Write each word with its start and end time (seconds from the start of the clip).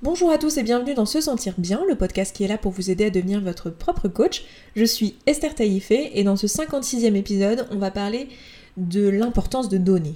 Bonjour 0.00 0.30
à 0.30 0.38
tous 0.38 0.58
et 0.58 0.62
bienvenue 0.62 0.94
dans 0.94 1.06
Se 1.06 1.20
Sentir 1.20 1.54
Bien, 1.58 1.82
le 1.88 1.96
podcast 1.96 2.34
qui 2.34 2.44
est 2.44 2.46
là 2.48 2.56
pour 2.56 2.70
vous 2.70 2.88
aider 2.88 3.06
à 3.06 3.10
devenir 3.10 3.40
votre 3.40 3.68
propre 3.68 4.06
coach. 4.06 4.44
Je 4.76 4.84
suis 4.84 5.16
Esther 5.26 5.56
Taïfé 5.56 6.12
et 6.14 6.22
dans 6.22 6.36
ce 6.36 6.46
56e 6.46 7.16
épisode, 7.16 7.66
on 7.72 7.78
va 7.78 7.90
parler 7.90 8.28
de 8.76 9.08
l'importance 9.08 9.68
de 9.68 9.76
donner. 9.76 10.14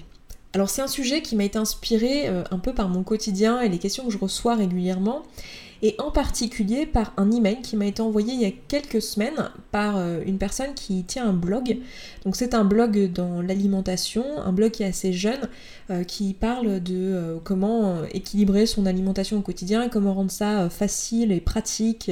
Alors 0.52 0.70
c'est 0.70 0.82
un 0.82 0.86
sujet 0.86 1.20
qui 1.20 1.34
m'a 1.34 1.42
été 1.42 1.58
inspiré 1.58 2.28
euh, 2.28 2.44
un 2.52 2.60
peu 2.60 2.72
par 2.72 2.88
mon 2.88 3.02
quotidien 3.02 3.60
et 3.60 3.68
les 3.68 3.78
questions 3.78 4.04
que 4.04 4.12
je 4.12 4.18
reçois 4.18 4.54
régulièrement 4.54 5.24
et 5.82 5.96
en 5.98 6.12
particulier 6.12 6.86
par 6.86 7.12
un 7.16 7.30
email 7.32 7.60
qui 7.60 7.76
m'a 7.76 7.86
été 7.86 8.00
envoyé 8.02 8.32
il 8.32 8.40
y 8.40 8.46
a 8.46 8.52
quelques 8.68 9.02
semaines 9.02 9.50
par 9.72 9.96
euh, 9.96 10.22
une 10.24 10.38
personne 10.38 10.74
qui 10.74 11.02
tient 11.02 11.28
un 11.28 11.32
blog. 11.32 11.78
Donc 12.24 12.36
c'est 12.36 12.54
un 12.54 12.64
blog 12.64 13.12
dans 13.12 13.42
l'alimentation, 13.42 14.24
un 14.44 14.52
blog 14.52 14.70
qui 14.70 14.84
est 14.84 14.86
assez 14.86 15.12
jeune, 15.12 15.48
euh, 15.90 16.04
qui 16.04 16.34
parle 16.34 16.80
de 16.80 16.94
euh, 16.94 17.38
comment 17.42 18.04
équilibrer 18.12 18.66
son 18.66 18.86
alimentation 18.86 19.38
au 19.38 19.40
quotidien, 19.40 19.88
comment 19.88 20.14
rendre 20.14 20.30
ça 20.30 20.70
facile 20.70 21.32
et 21.32 21.40
pratique 21.40 22.10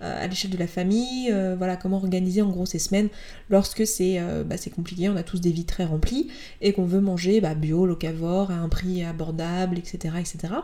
à 0.00 0.26
l'échelle 0.26 0.50
de 0.50 0.56
la 0.56 0.66
famille, 0.66 1.34
voilà 1.58 1.76
comment 1.76 1.98
organiser 1.98 2.40
en 2.42 2.48
gros 2.48 2.64
ses 2.64 2.78
semaines 2.78 3.08
lorsque 3.50 3.86
c'est 3.86 4.20
bah, 4.46 4.56
compliqué, 4.74 5.08
on 5.08 5.16
a 5.16 5.22
tous 5.22 5.40
des 5.40 5.50
vies 5.50 5.64
très 5.64 5.84
remplies 5.84 6.28
et 6.60 6.72
qu'on 6.72 6.84
veut 6.84 7.00
manger 7.00 7.40
bah, 7.40 7.54
bio, 7.54 7.86
locavore, 7.86 8.50
à 8.50 8.54
un 8.54 8.68
prix 8.68 9.04
abordable, 9.04 9.78
etc. 9.78 10.14
etc. 10.18 10.54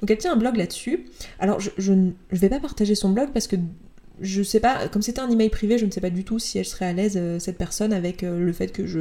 Donc 0.00 0.10
elle 0.10 0.18
tient 0.18 0.32
un 0.32 0.36
blog 0.36 0.56
là-dessus. 0.56 1.06
Alors 1.38 1.60
je, 1.60 1.70
je 1.78 1.92
je 2.30 2.38
vais 2.38 2.48
pas 2.48 2.60
partager 2.60 2.94
son 2.94 3.10
blog 3.10 3.30
parce 3.32 3.46
que 3.46 3.56
je 4.20 4.42
sais 4.42 4.60
pas, 4.60 4.88
comme 4.88 5.02
c'était 5.02 5.20
un 5.20 5.30
email 5.30 5.48
privé, 5.48 5.78
je 5.78 5.86
ne 5.86 5.90
sais 5.90 6.00
pas 6.00 6.10
du 6.10 6.24
tout 6.24 6.38
si 6.38 6.58
elle 6.58 6.66
serait 6.66 6.86
à 6.86 6.92
l'aise, 6.92 7.14
euh, 7.16 7.38
cette 7.38 7.56
personne, 7.56 7.92
avec 7.92 8.22
euh, 8.22 8.38
le 8.38 8.52
fait 8.52 8.68
que 8.68 8.86
je, 8.86 9.00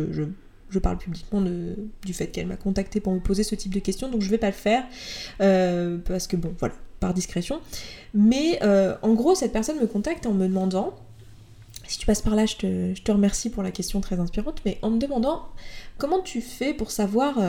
parle 0.81 0.97
publiquement 0.97 1.41
du 1.41 2.13
fait 2.13 2.27
qu'elle 2.27 2.47
m'a 2.47 2.55
contacté 2.55 3.01
pour 3.01 3.13
me 3.13 3.19
poser 3.19 3.43
ce 3.43 3.55
type 3.55 3.73
de 3.73 3.79
questions, 3.79 4.09
donc 4.09 4.21
je 4.21 4.29
vais 4.29 4.37
pas 4.37 4.47
le 4.47 4.53
faire, 4.53 4.85
euh, 5.41 5.97
parce 6.05 6.27
que 6.27 6.37
bon, 6.37 6.53
voilà, 6.57 6.75
par 6.99 7.13
discrétion. 7.13 7.59
Mais 8.13 8.59
en 8.63 9.13
gros, 9.13 9.35
cette 9.35 9.51
personne 9.51 9.79
me 9.79 9.87
contacte 9.87 10.25
en 10.25 10.33
me 10.33 10.47
demandant, 10.47 10.95
si 11.87 11.97
tu 11.97 12.05
passes 12.05 12.21
par 12.21 12.35
là, 12.35 12.45
je 12.45 12.55
te, 12.55 13.11
remercie 13.11 13.49
pour 13.49 13.63
la 13.63 13.71
question 13.71 13.99
très 13.99 14.19
inspirante, 14.19 14.61
mais 14.63 14.77
en 14.83 14.91
me 14.91 14.99
demandant 14.99 15.49
comment 15.97 16.21
tu 16.21 16.39
fais 16.39 16.73
pour 16.73 16.91
savoir 16.91 17.39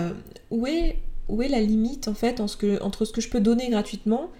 où, 0.51 0.67
est, 0.67 0.97
où 1.29 1.43
est 1.43 1.49
la 1.49 1.61
limite 1.61 2.09
en 2.09 2.15
fait 2.15 2.41
entre 2.41 3.05
ce 3.05 3.13
que 3.13 3.21
je 3.21 3.29
peux 3.29 3.41
donner 3.41 3.69
gratuitement 3.69 4.31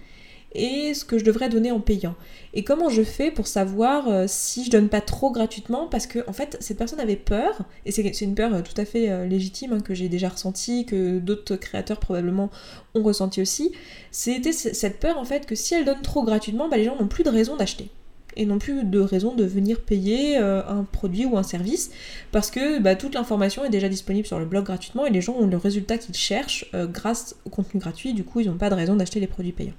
et 0.53 0.93
ce 0.93 1.05
que 1.05 1.17
je 1.17 1.23
devrais 1.23 1.49
donner 1.49 1.71
en 1.71 1.79
payant. 1.79 2.15
Et 2.53 2.63
comment 2.63 2.89
je 2.89 3.03
fais 3.03 3.31
pour 3.31 3.47
savoir 3.47 4.09
euh, 4.09 4.25
si 4.27 4.65
je 4.65 4.71
donne 4.71 4.89
pas 4.89 5.01
trop 5.01 5.31
gratuitement? 5.31 5.87
Parce 5.87 6.07
que 6.07 6.19
en 6.27 6.33
fait 6.33 6.57
cette 6.59 6.77
personne 6.77 6.99
avait 6.99 7.15
peur 7.15 7.61
et 7.85 7.91
c'est 7.91 8.21
une 8.21 8.35
peur 8.35 8.53
euh, 8.53 8.61
tout 8.61 8.79
à 8.79 8.85
fait 8.85 9.09
euh, 9.09 9.25
légitime 9.25 9.73
hein, 9.73 9.79
que 9.79 9.93
j'ai 9.93 10.09
déjà 10.09 10.29
ressentie, 10.29 10.85
que 10.85 11.19
d'autres 11.19 11.55
créateurs 11.55 11.99
probablement 11.99 12.49
ont 12.93 13.03
ressenti 13.03 13.41
aussi. 13.41 13.71
C'était 14.11 14.51
cette 14.51 14.99
peur 14.99 15.17
en 15.17 15.25
fait 15.25 15.45
que 15.45 15.55
si 15.55 15.73
elle 15.73 15.85
donne 15.85 16.01
trop 16.01 16.23
gratuitement, 16.23 16.67
bah, 16.67 16.77
les 16.77 16.83
gens 16.83 16.97
n'ont 16.99 17.07
plus 17.07 17.23
de 17.23 17.29
raison 17.29 17.55
d'acheter 17.55 17.89
et 18.37 18.45
non 18.45 18.59
plus 18.59 18.85
de 18.85 18.99
raison 18.99 19.35
de 19.35 19.43
venir 19.43 19.81
payer 19.81 20.37
un 20.37 20.85
produit 20.89 21.25
ou 21.25 21.37
un 21.37 21.43
service 21.43 21.91
parce 22.31 22.49
que 22.49 22.79
bah, 22.79 22.95
toute 22.95 23.13
l'information 23.13 23.65
est 23.65 23.69
déjà 23.69 23.89
disponible 23.89 24.25
sur 24.25 24.39
le 24.39 24.45
blog 24.45 24.63
gratuitement 24.63 25.05
et 25.05 25.09
les 25.09 25.19
gens 25.19 25.33
ont 25.33 25.47
le 25.47 25.57
résultat 25.57 25.97
qu'ils 25.97 26.15
cherchent 26.15 26.71
grâce 26.73 27.35
au 27.43 27.49
contenu 27.49 27.81
gratuit, 27.81 28.13
du 28.13 28.23
coup 28.23 28.39
ils 28.39 28.47
n'ont 28.47 28.55
pas 28.55 28.69
de 28.69 28.75
raison 28.75 28.95
d'acheter 28.95 29.19
les 29.19 29.27
produits 29.27 29.51
payants. 29.51 29.73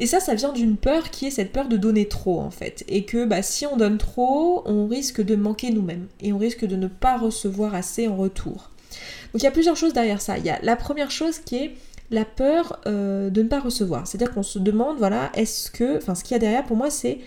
Et 0.00 0.06
ça, 0.06 0.18
ça 0.18 0.34
vient 0.34 0.52
d'une 0.52 0.78
peur 0.78 1.10
qui 1.10 1.26
est 1.26 1.30
cette 1.30 1.52
peur 1.52 1.68
de 1.68 1.76
donner 1.76 2.08
trop 2.08 2.40
en 2.40 2.50
fait. 2.50 2.84
Et 2.88 3.04
que 3.04 3.26
bah, 3.26 3.42
si 3.42 3.66
on 3.66 3.76
donne 3.76 3.98
trop, 3.98 4.62
on 4.64 4.86
risque 4.86 5.20
de 5.20 5.36
manquer 5.36 5.70
nous-mêmes. 5.70 6.08
Et 6.20 6.32
on 6.32 6.38
risque 6.38 6.64
de 6.64 6.74
ne 6.74 6.88
pas 6.88 7.18
recevoir 7.18 7.74
assez 7.74 8.08
en 8.08 8.16
retour. 8.16 8.70
Donc 9.32 9.42
il 9.42 9.44
y 9.44 9.46
a 9.46 9.50
plusieurs 9.52 9.76
choses 9.76 9.92
derrière 9.92 10.22
ça. 10.22 10.38
Il 10.38 10.44
y 10.44 10.50
a 10.50 10.58
la 10.62 10.74
première 10.74 11.10
chose 11.10 11.38
qui 11.38 11.56
est 11.56 11.74
la 12.10 12.24
peur 12.24 12.80
euh, 12.86 13.28
de 13.28 13.42
ne 13.42 13.48
pas 13.48 13.60
recevoir. 13.60 14.06
C'est-à-dire 14.06 14.32
qu'on 14.32 14.42
se 14.42 14.58
demande, 14.58 14.96
voilà, 14.96 15.30
est-ce 15.34 15.70
que, 15.70 15.98
enfin 15.98 16.14
ce 16.14 16.24
qu'il 16.24 16.32
y 16.32 16.36
a 16.36 16.40
derrière 16.40 16.64
pour 16.64 16.78
moi, 16.78 16.90
c'est 16.90 17.18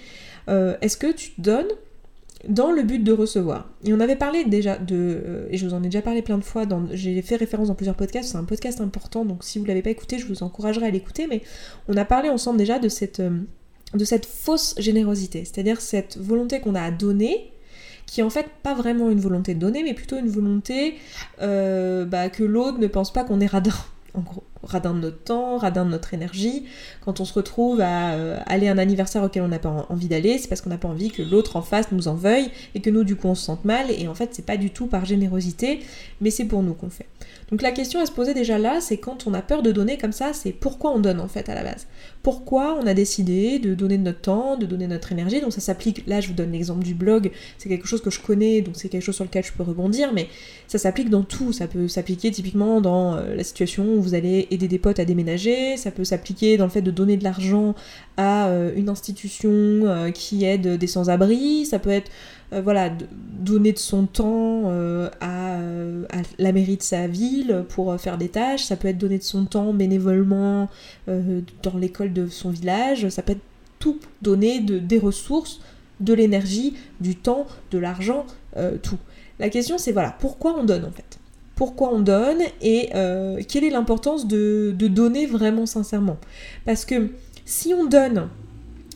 euh, 0.50 0.76
est-ce 0.82 0.98
que 0.98 1.12
tu 1.12 1.32
donnes 1.38 1.70
dans 2.48 2.72
le 2.72 2.84
but 2.84 3.00
de 3.04 3.14
recevoir. 3.14 3.70
Et 3.86 3.94
on 3.94 4.00
avait 4.00 4.16
parlé 4.16 4.44
déjà 4.44 4.78
de, 4.78 4.96
euh, 4.96 5.48
et 5.50 5.58
je 5.58 5.66
vous 5.66 5.74
en 5.74 5.82
ai 5.82 5.86
déjà 5.86 6.02
parlé 6.02 6.22
plein 6.22 6.38
de 6.38 6.44
fois, 6.44 6.64
j'ai 6.92 7.22
fait 7.22 7.36
référence 7.36 7.70
dans 7.70 7.76
plusieurs 7.76 7.96
podcasts, 7.96 8.32
c'est 8.32 8.38
un 8.38 8.44
podcast 8.44 8.82
important, 8.82 9.26
donc 9.26 9.44
si 9.44 9.60
vous 9.60 9.64
ne 9.64 9.70
l'avez 9.70 9.82
pas 9.82 9.90
écouté, 9.90 10.20
je 10.20 10.28
vous 10.28 10.44
encouragerai 10.44 10.88
à 10.88 10.92
l'écouter, 10.92 11.28
mais 11.28 11.42
on 11.88 11.96
a 11.96 12.06
parlé 12.06 12.30
ensemble 12.30 12.58
déjà 12.58 12.80
de 12.80 12.90
cette, 12.90 13.22
euh, 13.22 13.40
de 13.94 14.06
cette 14.06 14.26
fausse 14.26 14.76
générosité, 14.78 15.46
c'est-à-dire 15.46 15.80
cette 15.80 16.18
volonté 16.18 16.60
qu'on 16.60 16.76
a 16.76 16.82
à 16.82 16.92
donner, 16.92 17.52
qui 18.06 18.20
est 18.20 18.24
en 18.24 18.30
fait 18.30 18.48
pas 18.62 18.74
vraiment 18.74 19.10
une 19.10 19.20
volonté 19.20 19.56
de 19.56 19.60
donner, 19.60 19.82
mais 19.84 19.94
plutôt 19.94 20.18
une 20.18 20.30
volonté 20.30 20.96
euh, 21.42 22.04
bah, 22.06 22.30
que 22.30 22.44
l'autre 22.44 22.78
ne 22.78 22.88
pense 22.88 23.14
pas 23.14 23.24
qu'on 23.24 23.40
est 23.40 23.48
radin 23.48 23.72
en 24.14 24.22
gros, 24.22 24.44
radin 24.64 24.94
de 24.94 25.00
notre 25.00 25.24
temps, 25.24 25.58
radin 25.58 25.86
de 25.86 25.92
notre 25.92 26.14
énergie. 26.14 26.66
Quand 27.02 27.20
on 27.20 27.26
se 27.26 27.34
retrouve 27.34 27.82
à 27.82 28.14
euh, 28.14 28.40
aller 28.46 28.68
à 28.68 28.72
un 28.72 28.78
anniversaire 28.78 29.24
auquel 29.24 29.44
on 29.44 29.48
n'a 29.48 29.60
pas 29.60 29.86
envie 29.90 30.08
d'aller, 30.08 30.38
c'est 30.38 30.48
parce 30.48 30.62
qu'on 30.62 30.70
n'a 30.70 30.78
pas 30.78 30.88
envie 30.88 31.12
que 31.12 31.22
l'autre 31.22 31.56
en 31.56 31.62
face 31.62 31.92
nous 31.92 32.08
en 32.08 32.16
veuille 32.16 32.50
et 32.76 32.82
que 32.82 32.90
nous, 32.90 33.04
du 33.04 33.16
coup, 33.16 33.28
on 33.28 33.36
se 33.36 33.44
sente 33.44 33.66
mal. 33.66 33.92
Et 33.92 34.08
en 34.08 34.16
fait, 34.16 34.30
c'est 34.34 34.46
pas 34.46 34.58
du 34.58 34.70
tout 34.70 34.88
par 34.88 35.06
générosité, 35.06 35.82
mais 36.22 36.30
c'est 36.30 36.46
pour 36.46 36.64
nous 36.64 36.74
qu'on 36.74 36.90
fait. 36.90 37.08
Donc 37.52 37.62
la 37.62 37.72
question 37.72 38.00
à 38.00 38.06
se 38.06 38.12
poser 38.12 38.34
déjà 38.34 38.58
là, 38.58 38.82
c'est 38.82 38.98
quand 38.98 39.28
on 39.28 39.34
a 39.34 39.42
peur 39.42 39.62
de 39.62 39.72
donner 39.72 39.98
comme 39.98 40.12
ça, 40.12 40.34
c'est 40.34 40.52
pourquoi 40.52 40.92
on 40.92 41.00
donne 41.00 41.20
en 41.20 41.28
fait 41.28 41.50
à 41.50 41.56
la 41.56 41.64
base? 41.64 41.88
Pourquoi 42.24 42.80
on 42.82 42.88
a 42.88 42.94
décidé 42.94 43.60
de 43.60 43.76
donner 43.76 43.98
notre 43.98 44.22
temps, 44.22 44.58
de 44.58 44.66
donner 44.66 44.88
notre 44.88 45.12
énergie. 45.12 45.42
Donc 45.42 45.52
ça 45.52 45.60
s'applique, 45.60 46.08
là 46.08 46.22
je 46.22 46.30
vous 46.30 46.34
donne 46.34 46.54
l'exemple 46.54 46.84
du 46.84 46.94
blog, 46.94 47.32
c'est 47.58 47.68
quelque 47.68 47.86
chose 47.86 48.02
que 48.02 48.10
je 48.10 48.22
connais, 48.22 48.62
donc 48.62 48.76
c'est 48.78 48.88
quelque 48.88 49.02
chose 49.02 49.16
sur 49.16 49.26
lequel 49.26 49.44
je 49.44 49.52
peux 49.52 49.64
rebondir, 49.64 50.14
mais 50.14 50.30
ça 50.68 50.78
s'applique 50.78 51.10
dans 51.10 51.24
tout. 51.24 51.52
Ça 51.52 51.68
peut 51.68 51.90
s'appliquer 51.90 52.32
typiquement 52.32 52.80
dans 52.80 53.16
euh, 53.16 53.36
la 53.36 53.44
situation 53.44 53.84
où 53.84 54.02
vous 54.02 54.14
allez 54.16 54.48
aider 54.52 54.70
des 54.70 54.80
potes 54.80 55.00
à 55.00 55.06
déménager, 55.06 55.76
ça 55.76 55.92
peut 55.92 56.06
s'appliquer 56.06 56.56
dans 56.56 56.64
le 56.64 56.72
fait 56.72 56.82
de 56.82 56.92
donner 56.92 57.18
de 57.18 57.26
l'argent 57.26 57.76
à 58.16 58.48
euh, 58.48 58.72
une 58.76 58.88
institution 58.88 59.52
euh, 59.52 60.12
qui 60.12 60.46
aide 60.46 60.78
des 60.78 60.88
sans-abri, 60.88 61.66
ça 61.66 61.78
peut 61.78 61.90
être 61.90 62.10
voilà, 62.52 62.92
donner 63.12 63.74
de 63.74 63.80
son 63.80 64.06
temps 64.06 64.72
à, 65.22 65.58
la 66.38 66.52
mairie 66.52 66.78
de 66.78 66.84
sa 66.84 67.08
ville 67.08 67.66
pour 67.70 68.00
faire 68.00 68.18
des 68.18 68.30
tâches, 68.30 68.64
ça 68.64 68.76
peut 68.76 68.88
être 68.88 68.98
donner 68.98 69.18
de 69.18 69.24
son 69.24 69.46
temps 69.46 69.74
bénévolement 69.74 70.70
dans 71.08 71.78
l'école 71.80 72.14
de 72.14 72.28
son 72.28 72.52
village, 72.52 73.10
ça 73.10 73.22
peut 73.24 73.32
être 73.32 73.42
tout 73.80 74.00
donner 74.22 74.60
de, 74.60 74.78
des 74.78 75.00
ressources, 75.00 75.62
de 76.00 76.14
l'énergie, 76.14 76.76
du 77.02 77.16
temps, 77.16 77.48
de 77.72 77.80
l'argent, 77.80 78.26
tout. 78.84 79.00
La 79.40 79.50
question 79.50 79.78
c'est 79.78 79.92
voilà, 79.92 80.16
pourquoi 80.20 80.56
on 80.58 80.64
donne 80.64 80.86
en 80.86 80.92
fait? 80.92 81.20
Pourquoi 81.56 81.94
on 81.94 82.00
donne 82.00 82.42
et 82.62 82.90
euh, 82.96 83.40
quelle 83.48 83.64
est 83.64 83.70
l'importance 83.70 84.28
de, 84.28 84.76
donner 84.80 85.26
vraiment 85.26 85.66
sincèrement? 85.66 86.18
Parce 86.66 86.84
que 86.86 87.10
si 87.46 87.74
on 87.74 87.86
donne 87.86 88.30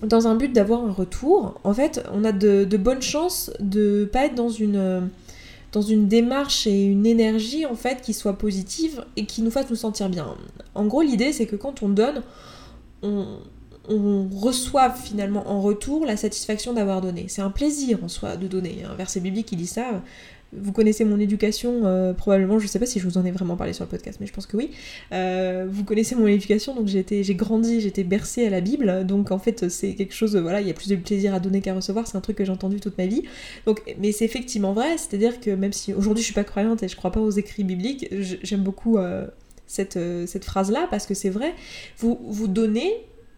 dans 0.03 0.27
un 0.27 0.35
but 0.35 0.53
d'avoir 0.53 0.83
un 0.83 0.91
retour, 0.91 1.59
en 1.63 1.73
fait, 1.73 2.03
on 2.13 2.23
a 2.23 2.31
de, 2.31 2.77
bonnes 2.77 3.01
chances 3.01 3.51
de 3.59 4.09
pas 4.11 4.25
être 4.25 4.35
dans 4.35 4.49
une, 4.49 5.09
une 5.75 6.07
démarche 6.07 6.67
et 6.67 6.85
une 6.85 7.05
énergie 7.05 7.65
en 7.65 7.75
fait 7.75 8.01
qui 8.01 8.13
soit 8.13 8.37
positive 8.37 9.03
et 9.15 9.25
qui 9.25 9.41
nous 9.41 9.51
fasse 9.51 9.69
nous 9.69 9.75
sentir 9.75 10.09
bien. 10.09 10.35
En 10.75 10.85
gros, 10.85 11.01
l'idée 11.01 11.33
c'est 11.33 11.45
que 11.45 11.55
quand 11.55 11.83
on 11.83 11.89
donne, 11.89 12.21
on, 13.01 13.25
on 13.89 14.27
reçoit 14.27 14.91
finalement 14.91 15.49
en 15.49 15.61
retour 15.61 16.05
la 16.05 16.17
satisfaction 16.17 16.73
d'avoir 16.73 17.01
donné. 17.01 17.25
C'est 17.29 17.41
un 17.41 17.49
plaisir 17.49 18.03
en 18.03 18.07
soi 18.07 18.37
de 18.37 18.47
donner. 18.47 18.83
Un 18.89 18.95
verset 18.95 19.19
biblique 19.19 19.47
qui 19.47 19.55
dit 19.55 19.67
ça. 19.67 20.01
Vous 20.53 20.71
connaissez 20.71 21.03
mon 21.03 21.19
éducation, 21.19 21.81
euh, 21.85 22.13
probablement, 22.13 22.57
je 22.57 22.63
ne 22.63 22.69
sais 22.69 22.79
pas 22.79 22.85
si 22.85 22.99
je 22.99 23.07
vous 23.07 23.17
en 23.17 23.25
ai 23.25 23.31
vraiment 23.31 23.57
parlé 23.57 23.73
sur 23.73 23.83
le 23.83 23.89
podcast, 23.89 24.19
mais 24.21 24.27
je 24.27 24.33
pense 24.33 24.45
que 24.45 24.55
oui. 24.55 24.71
Euh, 25.11 25.67
vous 25.69 25.83
connaissez 25.83 26.15
mon 26.15 26.27
éducation, 26.27 26.73
donc 26.73 26.87
j'ai 26.87 27.35
grandi, 27.35 27.81
j'étais 27.81 28.03
bercée 28.03 28.45
à 28.45 28.49
la 28.49 28.61
Bible, 28.61 29.05
donc 29.05 29.31
en 29.31 29.39
fait 29.39 29.69
c'est 29.69 29.93
quelque 29.93 30.13
chose, 30.13 30.37
voilà, 30.37 30.61
il 30.61 30.67
y 30.67 30.69
a 30.69 30.73
plus 30.73 30.87
de 30.87 30.95
plaisir 30.95 31.33
à 31.33 31.39
donner 31.39 31.61
qu'à 31.61 31.73
recevoir, 31.73 32.07
c'est 32.07 32.17
un 32.17 32.21
truc 32.21 32.37
que 32.37 32.45
j'ai 32.45 32.51
entendu 32.51 32.79
toute 32.79 32.97
ma 32.97 33.05
vie. 33.05 33.23
Mais 33.99 34.11
c'est 34.11 34.25
effectivement 34.25 34.73
vrai, 34.73 34.97
c'est-à-dire 34.97 35.41
que 35.41 35.51
même 35.51 35.73
si 35.73 35.93
aujourd'hui 35.93 36.21
je 36.21 36.27
suis 36.27 36.35
pas 36.35 36.45
croyante 36.45 36.81
et 36.81 36.87
je 36.87 36.95
crois 36.95 37.11
pas 37.11 37.19
aux 37.19 37.31
écrits 37.31 37.65
bibliques, 37.65 38.07
j'aime 38.43 38.61
beaucoup 38.61 38.97
euh, 38.97 39.27
cette, 39.65 39.99
cette 40.27 40.45
phrase-là 40.45 40.87
parce 40.89 41.05
que 41.05 41.13
c'est 41.13 41.29
vrai, 41.29 41.53
vous, 41.97 42.17
vous 42.23 42.47
donnez 42.47 42.93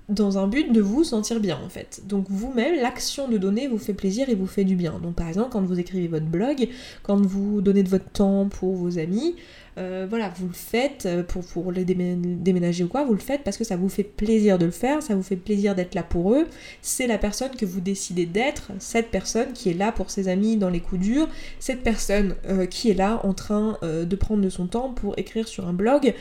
dans 0.09 0.37
un 0.37 0.47
but 0.47 0.71
de 0.71 0.81
vous 0.81 1.03
sentir 1.03 1.39
bien 1.39 1.59
en 1.63 1.69
fait. 1.69 2.01
Donc 2.05 2.25
vous-même, 2.29 2.75
l'action 2.81 3.27
de 3.27 3.37
donner 3.37 3.67
vous 3.67 3.77
fait 3.77 3.93
plaisir 3.93 4.29
et 4.29 4.35
vous 4.35 4.47
fait 4.47 4.63
du 4.63 4.75
bien. 4.75 4.99
Donc 5.01 5.15
par 5.15 5.27
exemple, 5.27 5.49
quand 5.51 5.61
vous 5.61 5.79
écrivez 5.79 6.07
votre 6.07 6.25
blog, 6.25 6.67
quand 7.03 7.21
vous 7.21 7.61
donnez 7.61 7.83
de 7.83 7.89
votre 7.89 8.09
temps 8.09 8.47
pour 8.49 8.75
vos 8.75 8.97
amis, 8.97 9.35
euh, 9.79 10.05
voilà, 10.09 10.31
vous 10.35 10.47
le 10.47 10.53
faites 10.53 11.05
euh, 11.05 11.23
pour, 11.23 11.45
pour 11.45 11.71
les 11.71 11.85
déménager 11.85 12.83
ou 12.83 12.87
quoi, 12.87 13.05
vous 13.05 13.13
le 13.13 13.19
faites 13.19 13.43
parce 13.43 13.57
que 13.57 13.63
ça 13.63 13.77
vous 13.77 13.87
fait 13.87 14.03
plaisir 14.03 14.57
de 14.57 14.65
le 14.65 14.71
faire, 14.71 15.01
ça 15.01 15.15
vous 15.15 15.23
fait 15.23 15.37
plaisir 15.37 15.73
d'être 15.73 15.95
là 15.95 16.03
pour 16.03 16.33
eux. 16.33 16.47
C'est 16.81 17.07
la 17.07 17.17
personne 17.17 17.51
que 17.51 17.65
vous 17.65 17.79
décidez 17.79 18.25
d'être, 18.25 18.71
cette 18.79 19.09
personne 19.09 19.53
qui 19.53 19.69
est 19.69 19.73
là 19.73 19.91
pour 19.91 20.09
ses 20.09 20.27
amis 20.27 20.57
dans 20.57 20.69
les 20.69 20.81
coups 20.81 21.01
durs, 21.01 21.29
cette 21.59 21.81
personne 21.81 22.35
euh, 22.47 22.65
qui 22.65 22.89
est 22.89 22.93
là 22.93 23.21
en 23.23 23.33
train 23.33 23.77
de 23.81 24.15
prendre 24.15 24.41
de 24.41 24.49
son 24.49 24.67
temps 24.67 24.89
pour 24.93 25.17
écrire 25.17 25.47
sur 25.47 25.67
un 25.67 25.73
blog 25.73 26.13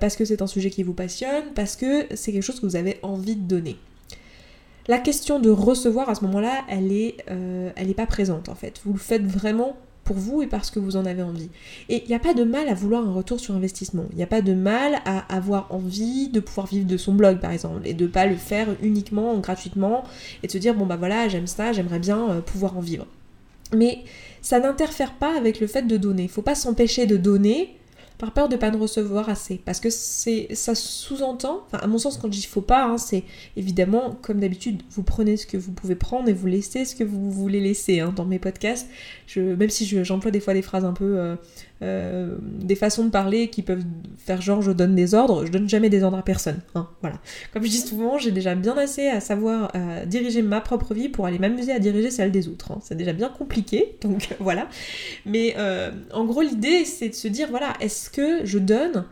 parce 0.00 0.16
que 0.16 0.24
c'est 0.24 0.42
un 0.42 0.46
sujet 0.46 0.70
qui 0.70 0.82
vous 0.82 0.92
passionne, 0.92 1.44
parce 1.54 1.76
que 1.76 2.06
c'est 2.14 2.32
quelque 2.32 2.42
chose 2.42 2.60
que 2.60 2.66
vous 2.66 2.76
avez 2.76 2.98
envie 3.02 3.36
de 3.36 3.46
donner. 3.46 3.76
La 4.88 4.98
question 4.98 5.38
de 5.40 5.50
recevoir 5.50 6.08
à 6.08 6.14
ce 6.14 6.24
moment-là, 6.24 6.64
elle 6.68 6.92
est, 6.92 7.16
elle 7.28 7.90
est 7.90 7.94
pas 7.94 8.06
présente 8.06 8.48
en 8.48 8.54
fait. 8.54 8.80
Vous 8.84 8.92
le 8.92 8.98
faites 8.98 9.24
vraiment 9.24 9.76
pour 10.06 10.16
vous 10.16 10.40
et 10.40 10.46
parce 10.46 10.70
que 10.70 10.78
vous 10.78 10.96
en 10.96 11.04
avez 11.04 11.22
envie. 11.22 11.50
Et 11.90 12.02
il 12.04 12.08
n'y 12.08 12.14
a 12.14 12.18
pas 12.18 12.32
de 12.32 12.44
mal 12.44 12.68
à 12.68 12.74
vouloir 12.74 13.06
un 13.06 13.12
retour 13.12 13.38
sur 13.38 13.54
investissement. 13.54 14.04
Il 14.12 14.16
n'y 14.16 14.22
a 14.22 14.28
pas 14.28 14.40
de 14.40 14.54
mal 14.54 15.00
à 15.04 15.18
avoir 15.34 15.66
envie 15.70 16.28
de 16.28 16.40
pouvoir 16.40 16.66
vivre 16.66 16.86
de 16.86 16.96
son 16.96 17.12
blog 17.12 17.40
par 17.40 17.50
exemple 17.50 17.80
et 17.84 17.92
de 17.92 18.04
ne 18.04 18.10
pas 18.10 18.26
le 18.26 18.36
faire 18.36 18.68
uniquement 18.82 19.36
gratuitement 19.38 20.04
et 20.42 20.46
de 20.46 20.52
se 20.52 20.58
dire 20.58 20.74
bon 20.74 20.86
bah 20.86 20.96
voilà 20.96 21.28
j'aime 21.28 21.46
ça, 21.46 21.72
j'aimerais 21.72 21.98
bien 21.98 22.30
euh, 22.30 22.40
pouvoir 22.40 22.78
en 22.78 22.80
vivre. 22.80 23.06
Mais 23.74 24.04
ça 24.40 24.60
n'interfère 24.60 25.12
pas 25.12 25.36
avec 25.36 25.60
le 25.60 25.66
fait 25.66 25.82
de 25.82 25.96
donner. 25.96 26.22
Il 26.22 26.26
ne 26.26 26.30
faut 26.30 26.42
pas 26.42 26.54
s'empêcher 26.54 27.06
de 27.06 27.16
donner 27.16 27.76
par 28.18 28.32
peur 28.32 28.48
de 28.48 28.54
ne 28.54 28.60
pas 28.60 28.70
ne 28.70 28.76
recevoir 28.76 29.28
assez. 29.28 29.60
Parce 29.64 29.80
que 29.80 29.90
c'est 29.90 30.48
ça 30.54 30.74
sous-entend, 30.74 31.66
à 31.72 31.86
mon 31.86 31.98
sens 31.98 32.18
quand 32.18 32.28
je 32.28 32.38
dis 32.38 32.46
faut 32.46 32.60
pas, 32.60 32.84
hein, 32.84 32.98
c'est 32.98 33.24
évidemment 33.56 34.16
comme 34.22 34.40
d'habitude, 34.40 34.82
vous 34.90 35.02
prenez 35.02 35.36
ce 35.36 35.46
que 35.46 35.56
vous 35.56 35.72
pouvez 35.72 35.94
prendre 35.94 36.28
et 36.28 36.32
vous 36.32 36.46
laissez 36.46 36.84
ce 36.84 36.94
que 36.94 37.04
vous 37.04 37.30
voulez 37.30 37.60
laisser. 37.60 38.00
Hein, 38.00 38.12
dans 38.14 38.24
mes 38.24 38.38
podcasts, 38.38 38.88
même 39.36 39.70
si 39.70 39.86
j'emploie 40.04 40.30
des 40.30 40.40
fois 40.40 40.54
des 40.54 40.62
phrases 40.62 40.84
un 40.84 40.92
peu 40.92 41.18
euh, 41.18 41.36
euh, 41.82 42.36
des 42.40 42.74
façons 42.74 43.04
de 43.04 43.10
parler 43.10 43.48
qui 43.48 43.62
peuvent 43.62 43.84
faire 44.16 44.40
genre 44.40 44.62
je 44.62 44.72
donne 44.72 44.94
des 44.94 45.14
ordres, 45.14 45.44
je 45.44 45.52
donne 45.52 45.68
jamais 45.68 45.90
des 45.90 46.02
ordres 46.02 46.18
à 46.18 46.22
personne. 46.22 46.60
Hein, 46.74 46.88
voilà. 47.00 47.18
Comme 47.52 47.64
je 47.64 47.68
dis 47.68 47.78
souvent, 47.78 48.18
j'ai 48.18 48.30
déjà 48.30 48.54
bien 48.54 48.76
assez 48.76 49.08
à 49.08 49.20
savoir 49.20 49.72
diriger 50.06 50.42
ma 50.42 50.60
propre 50.60 50.94
vie 50.94 51.08
pour 51.08 51.26
aller 51.26 51.38
m'amuser 51.38 51.72
à 51.72 51.78
diriger 51.78 52.10
celle 52.10 52.32
des 52.32 52.48
autres. 52.48 52.72
C'est 52.82 52.96
déjà 52.96 53.12
bien 53.12 53.28
compliqué, 53.28 53.96
donc 54.00 54.28
voilà. 54.40 54.68
Mais 55.24 55.54
euh, 55.58 55.90
en 56.12 56.24
gros, 56.24 56.42
l'idée 56.42 56.84
c'est 56.84 57.10
de 57.10 57.14
se 57.14 57.28
dire 57.28 57.48
voilà, 57.50 57.74
est-ce 57.80 58.05
que 58.10 58.44
je 58.44 58.58
donne 58.58 59.04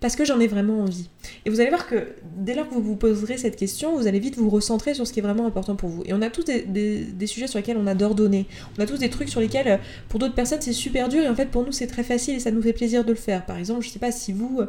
parce 0.00 0.14
que 0.14 0.26
j'en 0.26 0.38
ai 0.40 0.46
vraiment 0.46 0.80
envie. 0.80 1.08
Et 1.46 1.50
vous 1.50 1.60
allez 1.60 1.70
voir 1.70 1.86
que 1.86 2.08
dès 2.36 2.54
lors 2.54 2.68
que 2.68 2.74
vous 2.74 2.82
vous 2.82 2.96
poserez 2.96 3.38
cette 3.38 3.56
question, 3.56 3.96
vous 3.96 4.06
allez 4.06 4.18
vite 4.18 4.36
vous 4.36 4.50
recentrer 4.50 4.92
sur 4.92 5.06
ce 5.06 5.12
qui 5.12 5.20
est 5.20 5.22
vraiment 5.22 5.46
important 5.46 5.74
pour 5.74 5.88
vous. 5.88 6.02
Et 6.04 6.12
on 6.12 6.20
a 6.20 6.28
tous 6.28 6.44
des, 6.44 7.26
sujets 7.26 7.46
sur 7.46 7.58
lesquels 7.58 7.78
on 7.78 7.86
adore 7.86 8.14
donner. 8.14 8.46
On 8.78 8.82
a 8.82 8.86
tous 8.86 8.98
des 8.98 9.08
trucs 9.08 9.30
sur 9.30 9.40
lesquels, 9.40 9.68
euh, 9.68 9.76
pour 10.10 10.20
d'autres 10.20 10.34
personnes, 10.34 10.60
c'est 10.60 10.74
super 10.74 11.08
dur 11.08 11.22
et 11.22 11.28
en 11.28 11.34
fait, 11.34 11.46
pour 11.46 11.64
nous, 11.64 11.72
c'est 11.72 11.86
très 11.86 12.02
facile 12.02 12.36
et 12.36 12.40
ça 12.40 12.50
nous 12.50 12.60
fait 12.60 12.74
plaisir 12.74 13.04
de 13.04 13.10
le 13.10 13.16
faire. 13.16 13.46
Par 13.46 13.56
exemple, 13.56 13.84
je 13.84 13.88
sais 13.88 13.98
pas 13.98 14.12
si 14.12 14.32
vous, 14.32 14.60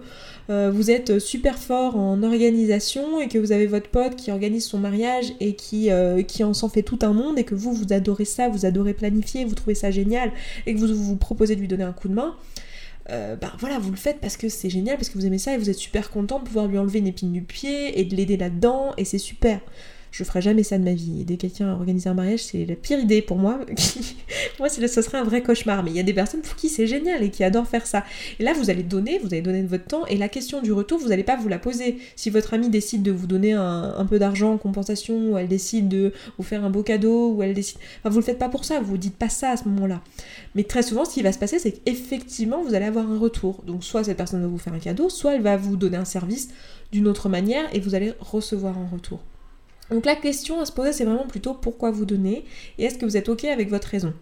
euh, 0.49 0.71
vous 0.73 0.89
êtes 0.89 1.19
super 1.19 1.59
fort 1.59 1.97
en 1.97 2.23
organisation 2.23 3.19
et 3.19 3.27
que 3.27 3.37
vous 3.37 3.51
avez 3.51 3.67
votre 3.67 3.89
pote 3.89 4.15
qui 4.15 4.31
organise 4.31 4.65
son 4.65 4.77
mariage 4.77 5.33
et 5.41 5.55
qui, 5.55 5.91
euh, 5.91 6.23
qui 6.23 6.45
en 6.45 6.53
s'en 6.53 6.69
fait 6.69 6.83
tout 6.83 6.99
un 7.01 7.11
monde 7.11 7.37
et 7.37 7.43
que 7.43 7.53
vous, 7.53 7.73
vous 7.73 7.91
adorez 7.91 8.25
ça, 8.25 8.47
vous 8.47 8.65
adorez 8.65 8.93
planifier, 8.93 9.43
vous 9.43 9.55
trouvez 9.55 9.75
ça 9.75 9.91
génial 9.91 10.31
et 10.65 10.73
que 10.73 10.79
vous 10.79 10.95
vous 10.95 11.17
proposez 11.17 11.55
de 11.55 11.59
lui 11.59 11.67
donner 11.67 11.83
un 11.83 11.93
coup 11.93 12.07
de 12.07 12.13
main 12.13 12.33
euh, 13.09 13.35
bah 13.35 13.53
voilà, 13.59 13.79
vous 13.79 13.91
le 13.91 13.97
faites 13.97 14.19
parce 14.19 14.37
que 14.37 14.49
c'est 14.49 14.69
génial, 14.69 14.97
parce 14.97 15.09
que 15.09 15.17
vous 15.17 15.25
aimez 15.25 15.37
ça 15.37 15.53
et 15.53 15.57
vous 15.57 15.69
êtes 15.69 15.77
super 15.77 16.09
content 16.09 16.39
de 16.39 16.45
pouvoir 16.45 16.67
lui 16.67 16.77
enlever 16.77 16.99
une 16.99 17.07
épine 17.07 17.31
du 17.31 17.41
pied 17.41 17.99
et 17.99 18.05
de 18.05 18.15
l'aider 18.15 18.37
là-dedans, 18.37 18.93
et 18.97 19.05
c'est 19.05 19.17
super 19.17 19.61
je 20.17 20.23
ferai 20.23 20.41
jamais 20.41 20.63
ça 20.63 20.79
de 20.79 20.83
ma 20.83 20.93
vie. 20.93 21.21
Aider 21.21 21.37
quelqu'un 21.37 21.69
à 21.69 21.73
organiser 21.73 22.09
un 22.09 22.15
mariage, 22.15 22.43
c'est 22.43 22.65
la 22.65 22.73
pire 22.73 22.99
idée 22.99 23.21
pour 23.21 23.37
moi. 23.37 23.59
moi, 24.59 24.67
ce 24.67 24.87
serait 24.87 25.19
un 25.19 25.23
vrai 25.23 25.43
cauchemar. 25.43 25.83
Mais 25.83 25.91
il 25.91 25.95
y 25.95 25.99
a 25.99 26.03
des 26.03 26.13
personnes 26.13 26.41
pour 26.41 26.55
qui 26.55 26.69
c'est 26.69 26.87
génial 26.87 27.21
et 27.21 27.29
qui 27.29 27.43
adorent 27.43 27.67
faire 27.67 27.85
ça. 27.85 28.03
Et 28.39 28.43
là, 28.43 28.53
vous 28.53 28.71
allez 28.71 28.81
donner, 28.81 29.19
vous 29.19 29.27
allez 29.27 29.43
donner 29.43 29.61
de 29.61 29.67
votre 29.67 29.85
temps, 29.85 30.07
et 30.07 30.17
la 30.17 30.27
question 30.27 30.59
du 30.63 30.71
retour, 30.71 30.97
vous 30.97 31.09
n'allez 31.09 31.23
pas 31.23 31.35
vous 31.35 31.49
la 31.49 31.59
poser. 31.59 31.99
Si 32.15 32.31
votre 32.31 32.55
amie 32.55 32.69
décide 32.69 33.03
de 33.03 33.11
vous 33.11 33.27
donner 33.27 33.53
un, 33.53 34.05
peu 34.09 34.17
d'argent 34.17 34.53
en 34.53 34.57
compensation, 34.57 35.33
ou 35.33 35.37
elle 35.37 35.47
décide 35.47 35.87
de 35.87 36.13
vous 36.37 36.43
faire 36.43 36.65
un 36.65 36.71
beau 36.71 36.81
cadeau, 36.81 37.33
ou 37.33 37.43
elle 37.43 37.53
décide. 37.53 37.77
Enfin, 37.99 38.09
vous 38.09 38.17
le 38.17 38.25
faites 38.25 38.39
pas 38.39 38.49
pour 38.49 38.65
ça, 38.65 38.79
vous 38.79 38.87
vous 38.87 38.97
dites 38.97 39.17
pas 39.17 39.29
ça 39.29 39.51
à 39.51 39.57
ce 39.57 39.65
moment-là. 39.65 40.01
Mais 40.55 40.63
très 40.63 40.81
souvent, 40.81 41.05
ce 41.05 41.13
qui 41.13 41.21
va 41.21 41.31
se 41.31 41.37
passer, 41.37 41.59
c'est 41.59 41.73
qu'effectivement, 41.73 42.63
vous 42.63 42.73
allez 42.73 42.85
avoir 42.85 43.07
un 43.07 43.19
retour. 43.19 43.61
Donc, 43.67 43.83
soit 43.83 44.03
cette 44.03 44.17
personne 44.17 44.41
va 44.41 44.47
vous 44.47 44.57
faire 44.57 44.73
un 44.73 44.79
cadeau, 44.79 45.09
soit 45.09 45.35
elle 45.35 45.43
va 45.43 45.57
vous 45.57 45.77
donner 45.77 45.97
un 45.97 46.05
service 46.05 46.49
d'une 46.91 47.07
autre 47.07 47.29
manière 47.29 47.65
et 47.71 47.79
vous 47.79 47.93
allez 47.93 48.13
recevoir 48.19 48.75
un 48.79 48.87
retour. 48.87 49.19
Donc 49.91 50.05
la 50.05 50.15
question 50.15 50.59
à 50.59 50.65
se 50.65 50.71
poser, 50.71 50.91
c'est 50.91 51.05
vraiment 51.05 51.27
plutôt 51.27 51.53
pourquoi 51.53 51.91
vous 51.91 52.05
donnez 52.05 52.43
et 52.77 52.85
est-ce 52.85 52.97
que 52.97 53.05
vous 53.05 53.17
êtes 53.17 53.29
OK 53.29 53.45
avec 53.45 53.69
votre 53.69 53.87
raison? 53.87 54.13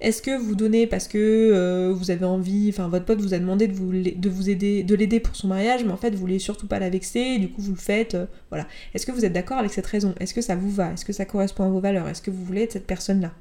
Est-ce 0.00 0.20
que 0.20 0.36
vous 0.36 0.54
donnez 0.54 0.86
parce 0.86 1.08
que 1.08 1.18
euh, 1.18 1.92
vous 1.94 2.10
avez 2.10 2.24
envie, 2.24 2.68
enfin 2.68 2.88
votre 2.88 3.06
pote 3.06 3.20
vous 3.20 3.32
a 3.32 3.38
demandé 3.38 3.66
de 3.66 3.72
vous, 3.72 3.92
de 3.92 4.28
vous 4.28 4.50
aider, 4.50 4.82
de 4.82 4.94
l'aider 4.94 5.20
pour 5.20 5.36
son 5.36 5.48
mariage, 5.48 5.84
mais 5.84 5.92
en 5.92 5.96
fait 5.96 6.10
vous 6.10 6.18
voulez 6.18 6.38
surtout 6.38 6.66
pas 6.66 6.78
la 6.78 6.90
vexer, 6.90 7.38
du 7.38 7.48
coup 7.48 7.62
vous 7.62 7.72
le 7.72 7.78
faites, 7.78 8.14
euh, 8.14 8.26
voilà. 8.50 8.66
Est-ce 8.94 9.06
que 9.06 9.12
vous 9.12 9.24
êtes 9.24 9.32
d'accord 9.32 9.58
avec 9.58 9.72
cette 9.72 9.86
raison? 9.86 10.14
Est-ce 10.20 10.34
que 10.34 10.42
ça 10.42 10.54
vous 10.54 10.70
va? 10.70 10.92
Est-ce 10.92 11.04
que 11.04 11.12
ça 11.12 11.24
correspond 11.24 11.64
à 11.64 11.68
vos 11.68 11.80
valeurs? 11.80 12.08
Est-ce 12.08 12.20
que 12.20 12.30
vous 12.30 12.44
voulez 12.44 12.62
être 12.62 12.72
cette 12.72 12.86
personne-là? 12.86 13.32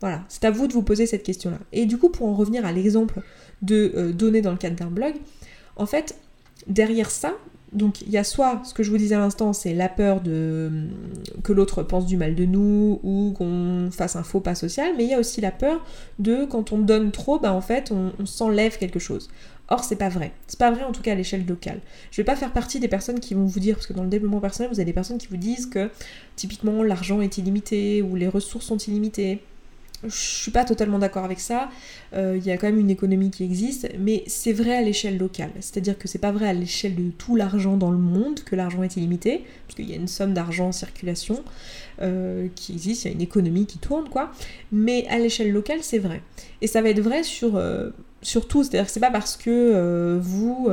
Voilà, 0.00 0.24
c'est 0.28 0.44
à 0.44 0.50
vous 0.50 0.66
de 0.66 0.72
vous 0.72 0.82
poser 0.82 1.06
cette 1.06 1.22
question-là. 1.22 1.58
Et 1.72 1.84
du 1.84 1.98
coup, 1.98 2.08
pour 2.08 2.26
en 2.28 2.34
revenir 2.34 2.64
à 2.64 2.72
l'exemple 2.72 3.20
de 3.60 3.92
euh, 3.96 4.12
donner 4.12 4.40
dans 4.40 4.52
le 4.52 4.56
cadre 4.56 4.76
d'un 4.76 4.86
blog, 4.86 5.14
en 5.76 5.86
fait, 5.86 6.16
derrière 6.66 7.10
ça, 7.10 7.36
donc 7.72 8.02
il 8.02 8.10
y 8.10 8.18
a 8.18 8.24
soit 8.24 8.60
ce 8.64 8.74
que 8.74 8.82
je 8.82 8.90
vous 8.90 8.96
disais 8.96 9.14
à 9.14 9.18
l'instant, 9.18 9.52
c'est 9.52 9.74
la 9.74 9.88
peur 9.88 10.20
de 10.20 10.70
que 11.44 11.52
l'autre 11.52 11.82
pense 11.82 12.06
du 12.06 12.16
mal 12.16 12.34
de 12.34 12.44
nous 12.44 12.98
ou 13.02 13.32
qu'on 13.36 13.90
fasse 13.92 14.16
un 14.16 14.24
faux 14.24 14.40
pas 14.40 14.54
social, 14.54 14.94
mais 14.96 15.04
il 15.04 15.10
y 15.10 15.14
a 15.14 15.18
aussi 15.18 15.40
la 15.40 15.52
peur 15.52 15.84
de 16.18 16.44
quand 16.44 16.72
on 16.72 16.78
donne 16.78 17.12
trop, 17.12 17.38
bah 17.38 17.52
en 17.52 17.60
fait 17.60 17.92
on, 17.92 18.26
s'enlève 18.26 18.76
quelque 18.76 18.98
chose. 18.98 19.28
Or 19.68 19.84
c'est 19.84 19.96
pas 19.96 20.08
vrai. 20.08 20.32
C'est 20.48 20.58
pas 20.58 20.72
vrai 20.72 20.82
en 20.82 20.90
tout 20.90 21.00
cas 21.00 21.12
à 21.12 21.14
l'échelle 21.14 21.46
locale. 21.46 21.80
Je 22.10 22.16
vais 22.16 22.24
pas 22.24 22.34
faire 22.34 22.52
partie 22.52 22.80
des 22.80 22.88
personnes 22.88 23.20
qui 23.20 23.34
vont 23.34 23.44
vous 23.44 23.60
dire, 23.60 23.76
parce 23.76 23.86
que 23.86 23.92
dans 23.92 24.02
le 24.02 24.08
développement 24.08 24.40
personnel, 24.40 24.68
vous 24.72 24.80
avez 24.80 24.86
des 24.86 24.92
personnes 24.92 25.18
qui 25.18 25.28
vous 25.28 25.36
disent 25.36 25.66
que 25.66 25.90
typiquement 26.34 26.82
l'argent 26.82 27.20
est 27.20 27.38
illimité 27.38 28.02
ou 28.02 28.16
les 28.16 28.26
ressources 28.26 28.66
sont 28.66 28.78
illimitées 28.78 29.42
je 30.04 30.16
suis 30.16 30.50
pas 30.50 30.64
totalement 30.64 30.98
d'accord 30.98 31.24
avec 31.24 31.40
ça. 31.40 31.68
Euh, 32.14 32.36
il 32.36 32.44
y 32.46 32.50
a 32.50 32.56
quand 32.56 32.66
même 32.66 32.78
une 32.78 32.90
économie 32.90 33.30
qui 33.30 33.44
existe, 33.44 33.88
mais 33.98 34.24
c'est 34.26 34.52
vrai 34.52 34.74
à 34.74 34.82
l'échelle 34.82 35.18
locale. 35.18 35.50
C'est-à-dire 35.60 35.98
que 35.98 36.08
c'est 36.08 36.18
pas 36.18 36.32
vrai 36.32 36.48
à 36.48 36.52
l'échelle 36.52 36.94
de 36.94 37.10
tout 37.10 37.36
l'argent 37.36 37.76
dans 37.76 37.90
le 37.90 37.98
monde 37.98 38.40
que 38.40 38.56
l'argent 38.56 38.82
est 38.82 38.96
illimité, 38.96 39.44
parce 39.66 39.76
qu'il 39.76 39.90
y 39.90 39.92
a 39.92 39.96
une 39.96 40.08
somme 40.08 40.32
d'argent 40.32 40.68
en 40.68 40.72
circulation 40.72 41.42
euh, 42.00 42.48
qui 42.54 42.72
existe, 42.72 43.04
il 43.04 43.08
y 43.08 43.10
a 43.10 43.14
une 43.14 43.20
économie 43.20 43.66
qui 43.66 43.78
tourne, 43.78 44.08
quoi. 44.08 44.32
Mais 44.72 45.06
à 45.08 45.18
l'échelle 45.18 45.52
locale, 45.52 45.80
c'est 45.82 45.98
vrai. 45.98 46.22
Et 46.62 46.66
ça 46.66 46.80
va 46.80 46.88
être 46.88 47.00
vrai 47.00 47.22
sur, 47.22 47.56
euh, 47.56 47.90
sur 48.22 48.48
tout. 48.48 48.62
C'est-à-dire 48.64 48.86
que 48.86 48.92
c'est 48.92 49.00
pas 49.00 49.10
parce 49.10 49.36
que 49.36 50.18
vous 50.20 50.68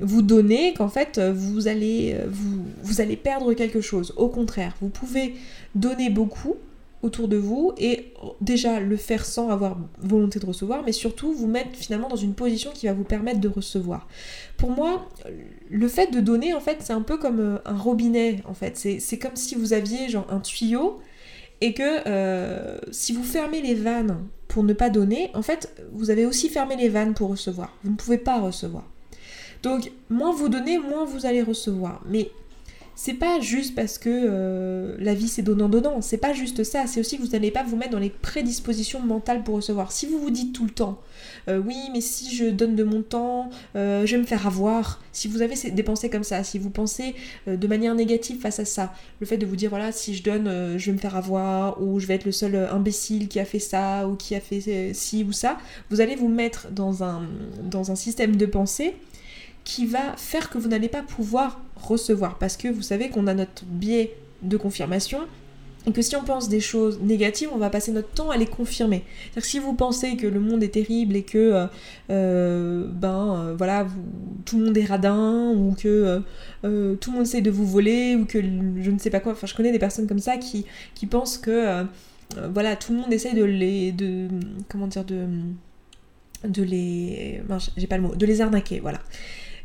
vous 0.00 0.22
donnez 0.22 0.74
qu'en 0.74 0.88
fait 0.88 1.20
vous 1.20 1.68
allez 1.68 2.16
vous, 2.28 2.64
vous 2.82 3.00
allez 3.00 3.16
perdre 3.16 3.52
quelque 3.52 3.80
chose. 3.80 4.12
Au 4.16 4.28
contraire, 4.28 4.74
vous 4.80 4.88
pouvez 4.88 5.34
donner 5.76 6.10
beaucoup 6.10 6.56
autour 7.06 7.28
de 7.28 7.36
vous 7.36 7.72
et 7.78 8.12
déjà 8.40 8.80
le 8.80 8.96
faire 8.96 9.24
sans 9.24 9.48
avoir 9.48 9.78
volonté 9.98 10.38
de 10.38 10.46
recevoir, 10.46 10.82
mais 10.84 10.92
surtout 10.92 11.32
vous 11.32 11.46
mettre 11.46 11.70
finalement 11.74 12.08
dans 12.08 12.16
une 12.16 12.34
position 12.34 12.70
qui 12.74 12.86
va 12.86 12.92
vous 12.92 13.04
permettre 13.04 13.40
de 13.40 13.48
recevoir. 13.48 14.06
Pour 14.56 14.70
moi, 14.70 15.08
le 15.70 15.88
fait 15.88 16.12
de 16.12 16.20
donner, 16.20 16.52
en 16.52 16.60
fait, 16.60 16.78
c'est 16.80 16.92
un 16.92 17.02
peu 17.02 17.16
comme 17.16 17.40
euh, 17.40 17.58
un 17.64 17.76
robinet, 17.76 18.42
en 18.44 18.54
fait. 18.54 18.76
C'est 18.76 19.18
comme 19.18 19.36
si 19.36 19.54
vous 19.54 19.72
aviez 19.72 20.08
genre 20.08 20.26
un 20.30 20.40
tuyau 20.40 21.00
et 21.60 21.72
que 21.72 22.06
euh, 22.06 22.78
si 22.90 23.12
vous 23.12 23.24
fermez 23.24 23.62
les 23.62 23.74
vannes 23.74 24.18
pour 24.48 24.62
ne 24.64 24.72
pas 24.72 24.90
donner, 24.90 25.30
en 25.34 25.42
fait, 25.42 25.72
vous 25.92 26.10
avez 26.10 26.26
aussi 26.26 26.48
fermé 26.48 26.76
les 26.76 26.88
vannes 26.88 27.14
pour 27.14 27.30
recevoir. 27.30 27.72
Vous 27.84 27.92
ne 27.92 27.96
pouvez 27.96 28.18
pas 28.18 28.40
recevoir. 28.40 28.84
Donc, 29.62 29.90
moins 30.10 30.32
vous 30.32 30.48
donnez, 30.48 30.78
moins 30.78 31.04
vous 31.04 31.26
allez 31.26 31.42
recevoir. 31.42 32.02
Mais 32.08 32.30
c'est 32.98 33.12
pas 33.12 33.40
juste 33.40 33.74
parce 33.74 33.98
que 33.98 34.08
euh, 34.10 34.96
la 34.98 35.12
vie 35.12 35.28
c'est 35.28 35.42
donnant-donnant, 35.42 36.00
c'est 36.00 36.16
pas 36.16 36.32
juste 36.32 36.64
ça, 36.64 36.86
c'est 36.86 36.98
aussi 36.98 37.18
que 37.18 37.22
vous 37.22 37.28
n'allez 37.28 37.50
pas 37.50 37.62
vous 37.62 37.76
mettre 37.76 37.92
dans 37.92 37.98
les 37.98 38.08
prédispositions 38.08 39.00
mentales 39.00 39.44
pour 39.44 39.56
recevoir. 39.56 39.92
Si 39.92 40.06
vous 40.06 40.18
vous 40.18 40.30
dites 40.30 40.54
tout 40.54 40.64
le 40.64 40.70
temps, 40.70 40.98
euh, 41.48 41.58
oui, 41.58 41.76
mais 41.92 42.00
si 42.00 42.34
je 42.34 42.46
donne 42.46 42.74
de 42.74 42.84
mon 42.84 43.02
temps, 43.02 43.50
euh, 43.76 44.06
je 44.06 44.16
vais 44.16 44.22
me 44.22 44.26
faire 44.26 44.46
avoir, 44.46 45.02
si 45.12 45.28
vous 45.28 45.42
avez 45.42 45.54
des 45.70 45.82
pensées 45.82 46.08
comme 46.08 46.24
ça, 46.24 46.42
si 46.42 46.58
vous 46.58 46.70
pensez 46.70 47.14
de 47.46 47.66
manière 47.66 47.94
négative 47.94 48.40
face 48.40 48.60
à 48.60 48.64
ça, 48.64 48.94
le 49.20 49.26
fait 49.26 49.36
de 49.36 49.44
vous 49.44 49.56
dire, 49.56 49.68
voilà, 49.68 49.92
si 49.92 50.14
je 50.14 50.22
donne, 50.22 50.78
je 50.78 50.86
vais 50.86 50.92
me 50.92 50.98
faire 50.98 51.16
avoir, 51.16 51.82
ou 51.82 52.00
je 52.00 52.06
vais 52.06 52.14
être 52.14 52.24
le 52.24 52.32
seul 52.32 52.56
imbécile 52.72 53.28
qui 53.28 53.38
a 53.38 53.44
fait 53.44 53.58
ça, 53.58 54.08
ou 54.08 54.16
qui 54.16 54.34
a 54.34 54.40
fait 54.40 54.92
ci 54.94 55.22
ou 55.22 55.32
ça, 55.32 55.58
vous 55.90 56.00
allez 56.00 56.16
vous 56.16 56.28
mettre 56.28 56.68
dans 56.70 57.04
un, 57.04 57.28
dans 57.62 57.90
un 57.90 57.96
système 57.96 58.36
de 58.36 58.46
pensée 58.46 58.94
qui 59.66 59.84
va 59.84 60.16
faire 60.16 60.48
que 60.48 60.58
vous 60.58 60.68
n'allez 60.68 60.88
pas 60.88 61.02
pouvoir 61.02 61.60
recevoir. 61.74 62.38
Parce 62.38 62.56
que 62.56 62.68
vous 62.68 62.82
savez 62.82 63.10
qu'on 63.10 63.26
a 63.26 63.34
notre 63.34 63.64
biais 63.64 64.16
de 64.42 64.56
confirmation 64.56 65.18
et 65.88 65.92
que 65.92 66.02
si 66.02 66.14
on 66.16 66.22
pense 66.22 66.48
des 66.48 66.60
choses 66.60 67.00
négatives, 67.02 67.48
on 67.52 67.58
va 67.58 67.68
passer 67.68 67.90
notre 67.90 68.08
temps 68.08 68.30
à 68.30 68.36
les 68.36 68.46
confirmer. 68.46 69.02
C'est-à-dire 69.24 69.42
que 69.42 69.48
si 69.48 69.58
vous 69.58 69.74
pensez 69.74 70.16
que 70.16 70.26
le 70.26 70.40
monde 70.40 70.62
est 70.62 70.74
terrible 70.74 71.16
et 71.16 71.22
que 71.22 71.38
euh, 71.38 71.66
euh, 72.10 72.86
ben 72.88 73.34
euh, 73.38 73.54
voilà, 73.58 73.86
tout 74.44 74.58
le 74.58 74.66
monde 74.66 74.78
est 74.78 74.84
radin 74.84 75.52
ou 75.52 75.74
que 75.74 76.22
tout 76.62 77.10
le 77.10 77.12
monde 77.12 77.22
essaie 77.22 77.40
de 77.40 77.50
vous 77.50 77.66
voler 77.66 78.16
ou 78.16 78.24
que 78.24 78.40
je 78.40 78.90
ne 78.90 78.98
sais 78.98 79.10
pas 79.10 79.20
quoi. 79.20 79.32
Enfin, 79.32 79.48
je 79.48 79.54
connais 79.54 79.72
des 79.72 79.78
personnes 79.80 80.06
comme 80.06 80.20
ça 80.20 80.36
qui, 80.36 80.64
qui 80.94 81.06
pensent 81.06 81.38
que 81.38 81.84
voilà, 82.52 82.76
tout 82.76 82.92
le 82.92 82.98
monde 82.98 83.12
essaie 83.12 83.34
de 83.34 83.44
les 83.44 83.90
de 83.90 84.28
comment 84.68 84.86
dire 84.86 85.04
de 85.04 85.26
de 86.44 86.62
les 86.62 87.42
j'ai 87.76 87.86
pas 87.86 87.96
le 87.96 88.02
mot, 88.02 88.14
de 88.14 88.26
les 88.26 88.40
arnaquer, 88.40 88.78
voilà 88.78 89.00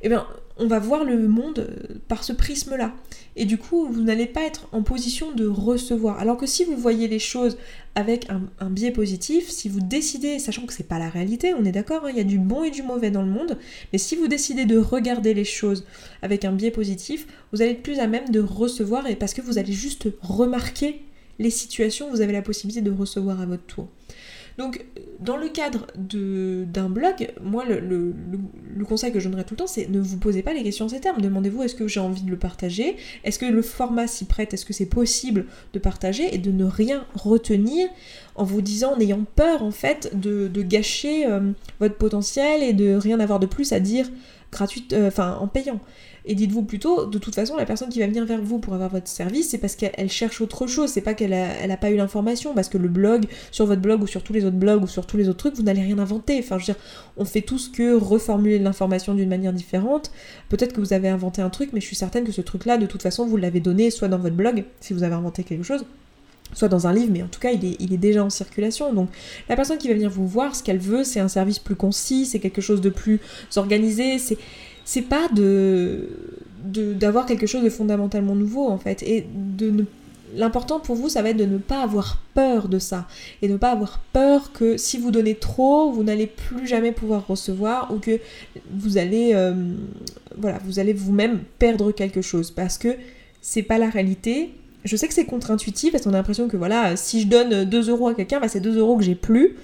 eh 0.03 0.09
bien, 0.09 0.25
on 0.57 0.67
va 0.67 0.79
voir 0.79 1.03
le 1.03 1.27
monde 1.27 1.59
euh, 1.59 1.95
par 2.07 2.23
ce 2.23 2.33
prisme-là. 2.33 2.93
Et 3.35 3.45
du 3.45 3.57
coup, 3.57 3.87
vous 3.87 4.01
n'allez 4.01 4.25
pas 4.25 4.41
être 4.43 4.67
en 4.71 4.83
position 4.83 5.31
de 5.31 5.47
recevoir. 5.47 6.19
Alors 6.19 6.37
que 6.37 6.45
si 6.45 6.65
vous 6.65 6.75
voyez 6.75 7.07
les 7.07 7.19
choses 7.19 7.57
avec 7.95 8.27
un, 8.29 8.69
biais 8.69 8.91
positif, 8.91 9.49
si 9.49 9.69
vous 9.69 9.79
décidez, 9.79 10.39
sachant 10.39 10.65
que 10.65 10.73
c'est 10.73 10.87
pas 10.87 10.99
la 10.99 11.09
réalité, 11.09 11.53
on 11.53 11.65
est 11.65 11.71
d'accord, 11.71 12.05
hein, 12.05 12.09
il 12.11 12.17
y 12.17 12.21
a 12.21 12.25
du 12.25 12.37
bon 12.37 12.63
et 12.63 12.71
du 12.71 12.83
mauvais 12.83 13.11
dans 13.11 13.21
le 13.21 13.29
monde, 13.29 13.57
mais 13.91 13.99
si 13.99 14.15
vous 14.15 14.27
décidez 14.27 14.65
de 14.65 14.77
regarder 14.77 15.33
les 15.33 15.45
choses 15.45 15.85
avec 16.21 16.45
un 16.45 16.51
biais 16.51 16.71
positif, 16.71 17.27
vous 17.51 17.61
allez 17.61 17.71
être 17.71 17.83
plus 17.83 17.99
à 17.99 18.07
même 18.07 18.29
de 18.29 18.39
recevoir 18.39 19.07
et 19.07 19.15
parce 19.15 19.33
que 19.33 19.41
vous 19.41 19.57
allez 19.57 19.73
juste 19.73 20.07
remarquer 20.21 21.01
les 21.39 21.49
situations, 21.49 22.09
vous 22.09 22.21
avez 22.21 22.33
la 22.33 22.41
possibilité 22.41 22.81
de 22.81 22.91
recevoir 22.91 23.41
à 23.41 23.45
votre 23.45 23.63
tour. 23.63 23.87
Donc, 24.61 24.85
dans 25.19 25.37
le 25.37 25.49
cadre 25.49 25.87
d'un 25.95 26.87
blog, 26.87 27.31
moi, 27.41 27.65
le, 27.65 28.13
conseil 28.87 29.11
que 29.11 29.19
je 29.19 29.27
donnerais 29.27 29.43
tout 29.43 29.55
le 29.55 29.57
temps, 29.57 29.65
c'est 29.65 29.89
ne 29.89 29.99
vous 29.99 30.17
posez 30.17 30.43
pas 30.43 30.53
les 30.53 30.61
questions 30.61 30.85
en 30.85 30.89
ces 30.89 30.99
termes. 30.99 31.19
Demandez-vous 31.19 31.63
est-ce 31.63 31.73
que 31.73 31.87
j'ai 31.87 31.99
envie 31.99 32.21
de 32.21 32.29
le 32.29 32.37
partager? 32.37 32.95
Est-ce 33.23 33.39
que 33.39 33.47
le 33.47 33.63
format 33.63 34.05
s'y 34.05 34.25
prête? 34.25 34.53
Est-ce 34.53 34.65
que 34.65 34.73
c'est 34.73 34.85
possible 34.85 35.47
de 35.73 35.79
partager 35.79 36.31
Et 36.31 36.37
de 36.37 36.51
ne 36.51 36.63
rien 36.63 37.07
retenir 37.15 37.89
en 38.35 38.43
vous 38.43 38.61
disant, 38.61 38.93
en 38.93 38.99
ayant 38.99 39.25
peur, 39.35 39.63
en 39.63 39.71
fait, 39.71 40.11
de, 40.13 40.47
gâcher 40.61 41.25
euh, 41.25 41.39
votre 41.79 41.95
potentiel 41.95 42.61
et 42.61 42.73
de 42.73 42.93
rien 42.93 43.19
avoir 43.19 43.39
de 43.39 43.47
plus 43.47 43.73
à 43.73 43.79
dire 43.79 44.05
gratuite, 44.51 44.93
euh, 44.93 45.07
enfin, 45.07 45.37
en 45.39 45.47
payant. 45.47 45.79
Et 46.25 46.35
dites-vous 46.35 46.63
plutôt, 46.63 47.07
de 47.07 47.17
toute 47.17 47.33
façon, 47.33 47.55
la 47.55 47.65
personne 47.65 47.89
qui 47.89 47.99
va 47.99 48.05
venir 48.05 48.25
vers 48.25 48.41
vous 48.41 48.59
pour 48.59 48.75
avoir 48.75 48.89
votre 48.89 49.07
service, 49.07 49.49
c'est 49.49 49.57
parce 49.57 49.75
qu'elle 49.75 50.09
cherche 50.09 50.39
autre 50.39 50.67
chose, 50.67 50.91
c'est 50.91 51.01
pas 51.01 51.15
qu'elle 51.15 51.33
a, 51.33 51.77
pas 51.77 51.89
eu 51.89 51.95
l'information, 51.95 52.53
parce 52.53 52.69
que 52.69 52.77
le 52.77 52.89
blog, 52.89 53.25
sur 53.49 53.65
votre 53.65 53.81
blog 53.81 54.03
ou 54.03 54.07
sur 54.07 54.21
tous 54.23 54.33
les 54.33 54.45
autres 54.45 54.57
blogs 54.57 54.83
ou 54.83 54.87
sur 54.87 55.07
tous 55.07 55.17
les 55.17 55.29
autres 55.29 55.39
trucs, 55.39 55.55
vous 55.55 55.63
n'allez 55.63 55.81
rien 55.81 55.97
inventer. 55.97 56.37
Enfin, 56.37 56.59
je 56.59 56.67
veux 56.67 56.73
dire, 56.73 56.83
on 57.17 57.25
fait 57.25 57.41
tout 57.41 57.57
ce 57.57 57.69
que 57.69 57.95
reformuler 57.95 58.59
l'information 58.59 59.15
d'une 59.15 59.29
manière 59.29 59.53
différente. 59.53 60.11
Peut-être 60.49 60.73
que 60.73 60.79
vous 60.79 60.93
avez 60.93 61.09
inventé 61.09 61.41
un 61.41 61.49
truc, 61.49 61.71
mais 61.73 61.81
je 61.81 61.87
suis 61.87 61.95
certaine 61.95 62.23
que 62.23 62.31
ce 62.31 62.41
truc-là, 62.41 62.77
de 62.77 62.85
toute 62.85 63.01
façon, 63.01 63.25
vous 63.25 63.37
l'avez 63.37 63.59
donné 63.59 63.89
soit 63.89 64.07
dans 64.07 64.19
votre 64.19 64.35
blog, 64.35 64.65
si 64.79 64.93
vous 64.93 65.01
avez 65.03 65.15
inventé 65.15 65.43
quelque 65.43 65.63
chose, 65.63 65.85
soit 66.53 66.67
dans 66.67 66.87
un 66.87 66.93
livre, 66.93 67.11
mais 67.11 67.23
en 67.23 67.27
tout 67.27 67.39
cas, 67.39 67.51
il 67.51 67.93
est, 67.93 67.97
déjà 67.97 68.23
en 68.23 68.29
circulation. 68.29 68.93
Donc, 68.93 69.09
la 69.49 69.55
personne 69.55 69.77
qui 69.77 69.87
va 69.87 69.93
venir 69.93 70.09
vous 70.09 70.27
voir, 70.27 70.55
ce 70.55 70.63
qu'elle 70.63 70.79
veut, 70.79 71.03
c'est 71.03 71.19
un 71.19 71.27
service 71.27 71.59
plus 71.59 71.75
concis, 71.75 72.25
c'est 72.25 72.39
quelque 72.39 72.61
chose 72.61 72.81
de 72.81 72.89
plus 72.89 73.19
organisé, 73.55 74.17
c'est 74.19 74.37
c'est 74.83 75.03
pas 75.03 75.27
de 75.29 76.09
d'avoir 76.63 77.25
quelque 77.25 77.47
chose 77.47 77.63
de 77.63 77.69
fondamentalement 77.69 78.35
nouveau 78.35 78.67
en 78.67 78.77
fait 78.77 79.01
et 79.03 79.25
de 79.33 79.85
L'important 80.33 80.79
pour 80.79 80.95
vous, 80.95 81.09
ça 81.09 81.21
va 81.21 81.29
être 81.29 81.37
de 81.37 81.45
ne 81.45 81.57
pas 81.57 81.81
avoir 81.81 82.17
peur 82.33 82.69
de 82.69 82.79
ça 82.79 83.07
et 83.41 83.47
de 83.47 83.53
ne 83.53 83.57
pas 83.57 83.71
avoir 83.71 83.99
peur 84.13 84.53
que 84.53 84.77
si 84.77 84.97
vous 84.97 85.11
donnez 85.11 85.35
trop, 85.35 85.91
vous 85.91 86.03
n'allez 86.03 86.27
plus 86.27 86.67
jamais 86.67 86.91
pouvoir 86.91 87.27
recevoir 87.27 87.93
ou 87.93 87.97
que 87.97 88.19
vous 88.71 88.97
allez, 88.97 89.31
euh, 89.33 89.53
voilà, 90.37 90.59
vous 90.63 90.79
allez 90.79 90.93
vous-même 90.93 91.39
perdre 91.59 91.91
quelque 91.91 92.21
chose 92.21 92.51
parce 92.51 92.77
que 92.77 92.95
c'est 93.41 93.63
pas 93.63 93.77
la 93.77 93.89
réalité. 93.89 94.51
Je 94.83 94.95
sais 94.95 95.07
que 95.07 95.13
c'est 95.13 95.25
contre-intuitif 95.25 95.91
parce 95.91 96.03
qu'on 96.03 96.13
a 96.13 96.17
l'impression 96.17 96.47
que 96.47 96.57
voilà, 96.57 96.95
si 96.95 97.21
je 97.21 97.27
donne 97.27 97.65
2 97.65 97.89
euros 97.89 98.07
à 98.07 98.15
quelqu'un, 98.15 98.39
bah, 98.39 98.47
c'est 98.47 98.59
2 98.59 98.77
euros 98.77 98.97
que 98.97 99.03
j'ai 99.03 99.15
plus 99.15 99.55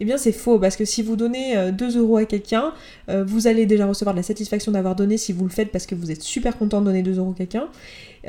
eh 0.00 0.04
bien 0.04 0.16
c'est 0.16 0.32
faux 0.32 0.58
parce 0.58 0.76
que 0.76 0.84
si 0.84 1.02
vous 1.02 1.16
donnez 1.16 1.54
2 1.72 1.96
euh, 1.96 2.00
euros 2.00 2.16
à 2.16 2.24
quelqu'un, 2.24 2.72
euh, 3.08 3.24
vous 3.24 3.46
allez 3.46 3.66
déjà 3.66 3.86
recevoir 3.86 4.14
de 4.14 4.18
la 4.18 4.22
satisfaction 4.22 4.72
d'avoir 4.72 4.96
donné 4.96 5.16
si 5.16 5.32
vous 5.32 5.44
le 5.44 5.50
faites 5.50 5.70
parce 5.70 5.86
que 5.86 5.94
vous 5.94 6.10
êtes 6.10 6.22
super 6.22 6.58
content 6.58 6.80
de 6.80 6.86
donner 6.86 7.02
2 7.02 7.18
euros 7.18 7.32
à 7.32 7.34
quelqu'un. 7.34 7.68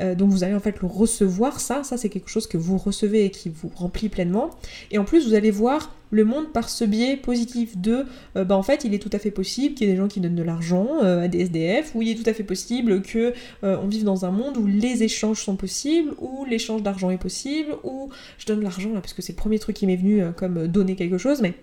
Euh, 0.00 0.14
donc 0.14 0.30
vous 0.30 0.44
allez 0.44 0.54
en 0.54 0.60
fait 0.60 0.80
le 0.80 0.86
recevoir, 0.86 1.60
ça, 1.60 1.82
ça 1.82 1.96
c'est 1.96 2.08
quelque 2.08 2.28
chose 2.28 2.46
que 2.46 2.56
vous 2.56 2.78
recevez 2.78 3.24
et 3.24 3.30
qui 3.30 3.48
vous 3.48 3.70
remplit 3.74 4.08
pleinement. 4.08 4.50
Et 4.90 4.98
en 4.98 5.04
plus 5.04 5.28
vous 5.28 5.34
allez 5.34 5.50
voir 5.50 5.94
le 6.10 6.24
monde 6.24 6.52
par 6.52 6.68
ce 6.68 6.84
biais 6.84 7.16
positif 7.16 7.76
de, 7.76 8.04
bah 8.36 8.56
en 8.56 8.62
fait 8.62 8.84
il 8.84 8.94
est 8.94 9.00
tout 9.00 9.10
à 9.12 9.18
fait 9.18 9.32
possible 9.32 9.74
qu'il 9.74 9.88
y 9.88 9.90
ait 9.90 9.94
des 9.94 9.98
gens 9.98 10.06
qui 10.06 10.20
donnent 10.20 10.36
de 10.36 10.42
l'argent 10.42 11.00
à 11.00 11.26
des 11.26 11.40
SDF, 11.40 11.96
ou 11.96 12.02
il 12.02 12.10
est 12.10 12.14
tout 12.14 12.30
à 12.30 12.32
fait 12.32 12.44
possible 12.44 13.02
que 13.02 13.34
on 13.64 13.88
vive 13.88 14.04
dans 14.04 14.24
un 14.24 14.30
monde 14.30 14.56
où 14.56 14.66
les 14.66 15.02
échanges 15.02 15.42
sont 15.42 15.56
possibles, 15.56 16.12
où 16.20 16.44
l'échange 16.44 16.84
d'argent 16.84 17.10
est 17.10 17.18
possible, 17.18 17.74
où 17.82 18.08
je 18.38 18.46
donne 18.46 18.60
de 18.60 18.64
l'argent 18.64 18.92
là 18.94 19.00
parce 19.00 19.14
que 19.14 19.22
c'est 19.22 19.32
le 19.32 19.36
premier 19.36 19.58
truc 19.58 19.74
qui 19.74 19.86
m'est 19.88 19.96
venu 19.96 20.22
comme 20.36 20.68
donner 20.68 20.94
quelque 20.94 21.18
chose, 21.18 21.42
mais 21.42 21.54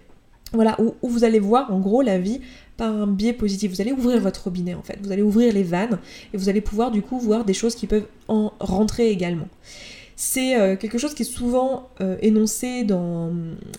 voilà, 0.53 0.77
où, 0.79 0.93
vous 1.01 1.23
allez 1.23 1.39
voir 1.39 1.73
en 1.73 1.79
gros 1.79 2.01
la 2.01 2.19
vie 2.19 2.39
par 2.77 2.93
un 2.93 3.07
biais 3.07 3.33
positif. 3.33 3.71
Vous 3.71 3.81
allez 3.81 3.91
ouvrir 3.91 4.19
votre 4.19 4.43
robinet 4.43 4.73
en 4.73 4.81
fait, 4.81 4.99
vous 5.01 5.11
allez 5.11 5.21
ouvrir 5.21 5.53
les 5.53 5.63
vannes 5.63 5.99
et 6.33 6.37
vous 6.37 6.49
allez 6.49 6.61
pouvoir 6.61 6.91
du 6.91 7.01
coup 7.01 7.19
voir 7.19 7.45
des 7.45 7.53
choses 7.53 7.75
qui 7.75 7.87
peuvent 7.87 8.07
en 8.27 8.53
rentrer 8.59 9.09
également. 9.09 9.47
C'est 10.15 10.59
euh, 10.59 10.75
quelque 10.75 10.97
chose 10.97 11.15
qui 11.15 11.23
est 11.23 11.25
souvent 11.25 11.89
euh, 11.99 12.17
énoncé 12.21 12.83
dans, 12.83 13.31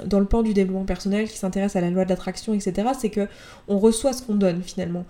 dans, 0.04 0.18
le 0.18 0.26
pan 0.26 0.42
du 0.42 0.52
développement 0.52 0.84
personnel 0.84 1.28
qui 1.28 1.38
s'intéresse 1.38 1.76
à 1.76 1.80
la 1.80 1.90
loi 1.90 2.04
de 2.04 2.08
l'attraction, 2.08 2.54
etc. 2.54 2.88
C'est 2.98 3.10
que 3.10 3.28
on 3.68 3.78
reçoit 3.78 4.12
ce 4.12 4.22
qu'on 4.22 4.34
donne 4.34 4.62
finalement. 4.62 5.04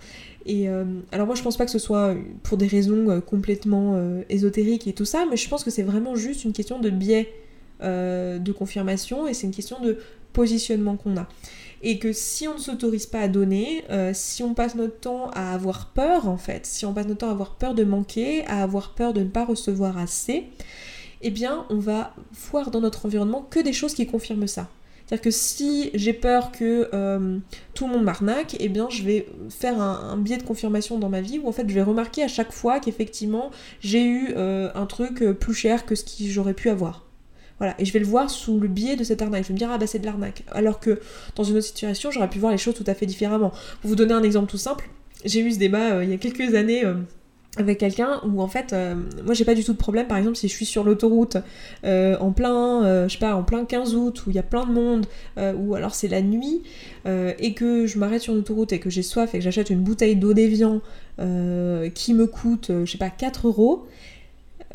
Et 0.45 0.69
euh, 0.69 0.85
alors 1.11 1.25
moi 1.25 1.35
je 1.35 1.41
pense 1.41 1.57
pas 1.57 1.65
que 1.65 1.71
ce 1.71 1.79
soit 1.79 2.15
pour 2.43 2.57
des 2.57 2.67
raisons 2.67 3.19
complètement 3.21 3.99
ésotériques 4.29 4.87
et 4.87 4.93
tout 4.93 5.05
ça, 5.05 5.25
mais 5.29 5.37
je 5.37 5.49
pense 5.49 5.63
que 5.63 5.71
c'est 5.71 5.83
vraiment 5.83 6.15
juste 6.15 6.43
une 6.43 6.53
question 6.53 6.79
de 6.79 6.91
biais 6.91 7.33
de 7.81 8.51
confirmation 8.51 9.27
et 9.27 9.33
c'est 9.33 9.47
une 9.47 9.53
question 9.53 9.81
de 9.81 9.97
positionnement 10.33 10.95
qu'on 10.95 11.17
a. 11.17 11.27
Et 11.87 11.99
que 11.99 12.13
si 12.13 12.47
on 12.47 12.55
ne 12.55 12.59
s'autorise 12.59 13.05
pas 13.05 13.19
à 13.19 13.27
donner, 13.27 13.83
euh, 13.91 14.09
si 14.11 14.41
on 14.41 14.55
passe 14.55 14.73
notre 14.73 14.99
temps 14.99 15.29
à 15.35 15.53
avoir 15.53 15.91
peur 15.91 16.27
en 16.27 16.35
fait, 16.35 16.65
si 16.65 16.83
on 16.83 16.93
passe 16.93 17.05
notre 17.05 17.19
temps 17.19 17.29
à 17.29 17.33
avoir 17.33 17.57
peur 17.57 17.75
de 17.75 17.83
manquer, 17.83 18.43
à 18.47 18.63
avoir 18.63 18.95
peur 18.95 19.13
de 19.13 19.21
ne 19.21 19.29
pas 19.29 19.45
recevoir 19.45 19.99
assez, 19.99 20.47
eh 21.21 21.29
bien 21.29 21.67
on 21.69 21.77
va 21.77 22.15
voir 22.49 22.71
dans 22.71 22.81
notre 22.81 23.05
environnement 23.05 23.45
que 23.47 23.59
des 23.59 23.71
choses 23.71 23.93
qui 23.93 24.07
confirment 24.07 24.47
ça. 24.47 24.67
C'est-à-dire 25.05 25.21
que 25.21 25.29
si 25.29 25.91
j'ai 25.93 26.13
peur 26.13 26.51
que 26.51 26.89
euh, 26.91 27.37
tout 27.75 27.85
le 27.85 27.93
monde 27.93 28.03
m'arnaque, 28.03 28.55
eh 28.59 28.67
bien 28.67 28.87
je 28.89 29.03
vais 29.03 29.27
faire 29.51 29.79
un, 29.79 30.17
biais 30.17 30.37
de 30.37 30.43
confirmation 30.43 30.97
dans 30.97 31.09
ma 31.09 31.21
vie 31.21 31.37
où 31.37 31.47
en 31.47 31.51
fait 31.51 31.69
je 31.69 31.75
vais 31.75 31.83
remarquer 31.83 32.23
à 32.23 32.27
chaque 32.27 32.51
fois 32.51 32.79
qu'effectivement 32.79 33.51
j'ai 33.79 34.03
eu 34.03 34.33
euh, 34.35 34.71
un 34.73 34.87
truc 34.87 35.23
plus 35.39 35.53
cher 35.53 35.85
que 35.85 35.93
ce 35.93 36.03
que 36.03 36.09
j'aurais 36.31 36.55
pu 36.55 36.69
avoir. 36.69 37.04
Voilà, 37.57 37.75
et 37.79 37.85
je 37.85 37.93
vais 37.93 37.99
le 37.99 38.05
voir 38.05 38.29
sous 38.29 38.59
le 38.59 38.67
biais 38.67 38.95
de 38.95 39.03
cette 39.03 39.21
arnaque. 39.21 39.43
Je 39.43 39.47
vais 39.49 39.53
me 39.53 39.59
dire, 39.59 39.69
ah 39.71 39.77
bah 39.77 39.87
c'est 39.87 39.99
de 39.99 40.05
l'arnaque. 40.05 40.43
Alors 40.51 40.79
que 40.79 40.99
dans 41.35 41.43
une 41.43 41.55
autre 41.55 41.65
situation, 41.65 42.11
j'aurais 42.11 42.29
pu 42.29 42.39
voir 42.39 42.51
les 42.51 42.57
choses 42.57 42.75
tout 42.75 42.83
à 42.87 42.93
fait 42.93 43.05
différemment. 43.05 43.51
Pour 43.81 43.89
vous 43.89 43.95
donner 43.95 44.13
un 44.13 44.23
exemple 44.23 44.49
tout 44.49 44.57
simple, 44.57 44.89
j'ai 45.25 45.41
eu 45.41 45.51
ce 45.51 45.59
débat 45.59 45.93
euh, 45.93 46.03
il 46.03 46.09
y 46.09 46.13
a 46.13 46.17
quelques 46.17 46.55
années. 46.55 46.85
Euh, 46.85 46.95
avec 47.57 47.77
quelqu'un 47.77 48.19
où 48.25 48.41
en 48.41 48.49
fait 48.49 48.73
euh, 48.73 48.95
moi 49.23 49.33
j'ai 49.33 49.45
pas 49.45 49.55
du 49.55 49.63
tout 49.63 49.71
de 49.71 49.77
problème 49.77 50.07
par 50.07 50.17
exemple 50.17 50.35
si 50.35 50.49
je 50.49 50.53
suis 50.53 50.65
sur 50.65 50.83
l'autoroute 50.83 51.37
en 51.85 52.31
plein 52.33 53.07
je 53.07 53.13
sais 53.13 53.17
pas 53.17 53.33
en 53.33 53.43
plein 53.43 53.63
15 53.63 53.95
août 53.95 54.25
où 54.27 54.29
il 54.29 54.35
y 54.35 54.39
a 54.39 54.43
plein 54.43 54.65
de 54.65 54.73
monde 54.73 55.05
ou 55.37 55.73
alors 55.73 55.95
c'est 55.95 56.09
la 56.09 56.21
nuit 56.21 56.63
et 57.05 57.53
que 57.53 57.87
je 57.87 57.97
m'arrête 57.97 58.21
sur 58.21 58.33
l'autoroute 58.33 58.73
et 58.73 58.79
que 58.79 58.89
j'ai 58.89 59.03
soif 59.03 59.33
et 59.33 59.37
que 59.37 59.43
j'achète 59.45 59.69
une 59.69 59.79
bouteille 59.79 60.17
d'eau 60.17 60.33
d'évian 60.33 60.81
qui 61.17 62.13
me 62.13 62.25
coûte 62.25 62.71
je 62.83 62.91
sais 62.91 62.97
pas 62.97 63.09
4 63.09 63.47
euros 63.47 63.87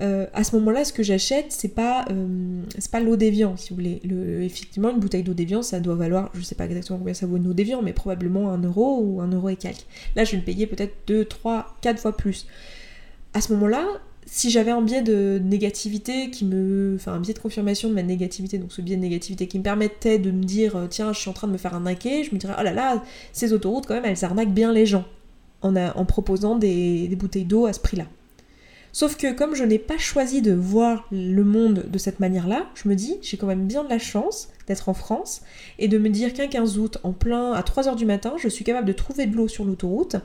euh, 0.01 0.27
à 0.33 0.45
ce 0.45 0.57
moment-là, 0.57 0.85
ce 0.85 0.93
que 0.93 1.03
j'achète, 1.03 1.47
c'est 1.51 1.75
pas, 1.75 2.05
euh, 2.11 2.63
pas 2.91 3.01
l'eau 3.01 3.17
d'évian, 3.17 3.57
si 3.57 3.71
vous 3.71 3.77
voulez. 3.77 4.01
Le, 4.05 4.43
effectivement, 4.43 4.91
une 4.91 4.99
bouteille 4.99 5.23
d'eau 5.23 5.35
d'évian, 5.35 5.63
ça 5.63 5.81
doit 5.81 5.95
valoir, 5.95 6.31
je 6.35 6.43
sais 6.43 6.55
pas 6.55 6.65
exactement 6.65 6.99
combien 6.99 7.15
ça 7.15 7.27
vaut 7.27 7.37
une 7.37 7.47
eau 7.47 7.53
d'évian, 7.53 7.83
mais 7.83 7.93
probablement 7.93 8.51
un 8.51 8.63
euro 8.63 9.01
ou 9.01 9.21
un 9.21 9.29
euro 9.29 9.49
et 9.49 9.57
quelques. 9.57 9.87
Là, 10.17 10.25
je 10.25 10.33
vais 10.33 10.39
le 10.39 10.45
payer 10.45 10.67
peut-être 10.67 10.95
2, 11.07 11.25
3, 11.25 11.77
4 11.83 11.99
fois 11.99 12.17
plus. 12.17 12.47
À 13.35 13.41
ce 13.41 13.53
moment-là, 13.53 13.87
si 14.27 14.51
j'avais 14.51 14.71
un 14.71 14.81
biais 14.81 15.03
de 15.03 15.41
négativité 15.43 16.31
qui 16.31 16.45
me. 16.45 16.95
Enfin, 16.97 17.13
un 17.13 17.21
biais 17.21 17.35
de 17.35 17.39
confirmation 17.39 17.89
de 17.89 17.95
ma 17.95 18.03
négativité, 18.03 18.59
donc 18.59 18.73
ce 18.73 18.81
biais 18.81 18.97
de 18.97 19.03
négativité 19.03 19.49
qui 19.49 19.59
me 19.59 19.65
permettait 19.65 20.19
de 20.19 20.31
me 20.31 20.45
dire, 20.45 20.77
euh, 20.77 20.87
tiens, 20.89 21.13
je 21.13 21.21
suis 21.21 21.31
en 21.31 21.35
train 21.35 21.47
de 21.47 21.53
me 21.53 21.59
faire 21.59 21.75
arnaquer, 21.75 22.25
je 22.25 22.35
me 22.35 22.39
dirais, 22.39 22.55
oh 22.59 22.63
là 22.63 22.73
là, 22.73 23.03
ces 23.33 23.53
autoroutes, 23.53 23.87
quand 23.87 23.95
même, 23.95 24.05
elles 24.05 24.25
arnaquent 24.25 24.55
bien 24.55 24.73
les 24.73 24.87
gens 24.87 25.05
en, 25.63 25.77
en 25.77 26.05
proposant 26.07 26.57
des 26.57 27.15
bouteilles 27.19 27.45
d'eau 27.45 27.67
à 27.67 27.73
ce 27.73 27.81
prix-là. 27.81 28.07
Sauf 28.93 29.17
que 29.17 29.33
comme 29.33 29.55
je 29.55 29.65
n'ai 29.65 29.79
pas 29.79 29.99
choisi 29.99 30.43
de 30.43 30.53
voir 30.53 31.07
le 31.13 31.45
monde 31.45 31.87
de 31.89 31.99
cette 31.99 32.21
manière-là, 32.21 32.67
je 32.75 32.89
me 32.89 32.95
dis, 32.95 33.19
j'ai 33.23 33.37
quand 33.37 33.47
même 33.47 33.67
bien 33.67 33.85
de 33.85 33.89
la 33.89 33.99
chance 33.99 34.49
d'être 34.71 34.89
en 34.89 34.95
France 34.95 35.43
et 35.79 35.89
de 35.89 35.99
me 35.99 36.09
dire 36.09 36.33
qu'un 36.33 36.47
15 36.47 36.79
août, 36.79 36.99
en 37.03 37.13
plein 37.13 37.53
à 37.53 37.63
3h 37.63 37.97
du 37.97 38.07
matin, 38.07 38.35
je 38.39 38.49
suis 38.49 38.65
capable 38.65 38.87
de 38.87 38.93
trouver 38.93 39.27
de 39.27 39.37
l'eau 39.37 39.49
sur 39.49 39.65
l'autoroute 39.65 40.17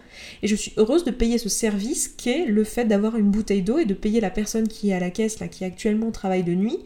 et 0.44 0.48
je 0.48 0.56
suis 0.56 0.72
heureuse 0.78 1.04
de 1.04 1.12
payer 1.12 1.40
ce 1.40 1.50
service 1.50 2.08
qu'est 2.08 2.46
le 2.46 2.64
fait 2.64 2.86
d'avoir 2.86 3.18
une 3.18 3.32
bouteille 3.32 3.64
d'eau 3.64 3.80
et 3.80 3.86
de 3.86 3.96
payer 3.96 4.22
la 4.22 4.30
personne 4.30 4.68
qui 4.68 4.92
est 4.92 4.94
à 4.94 5.00
la 5.00 5.10
caisse, 5.10 5.40
là, 5.40 5.48
qui 5.48 5.66
actuellement 5.66 6.12
travaille 6.12 6.44
de 6.44 6.54
nuit 6.54 6.78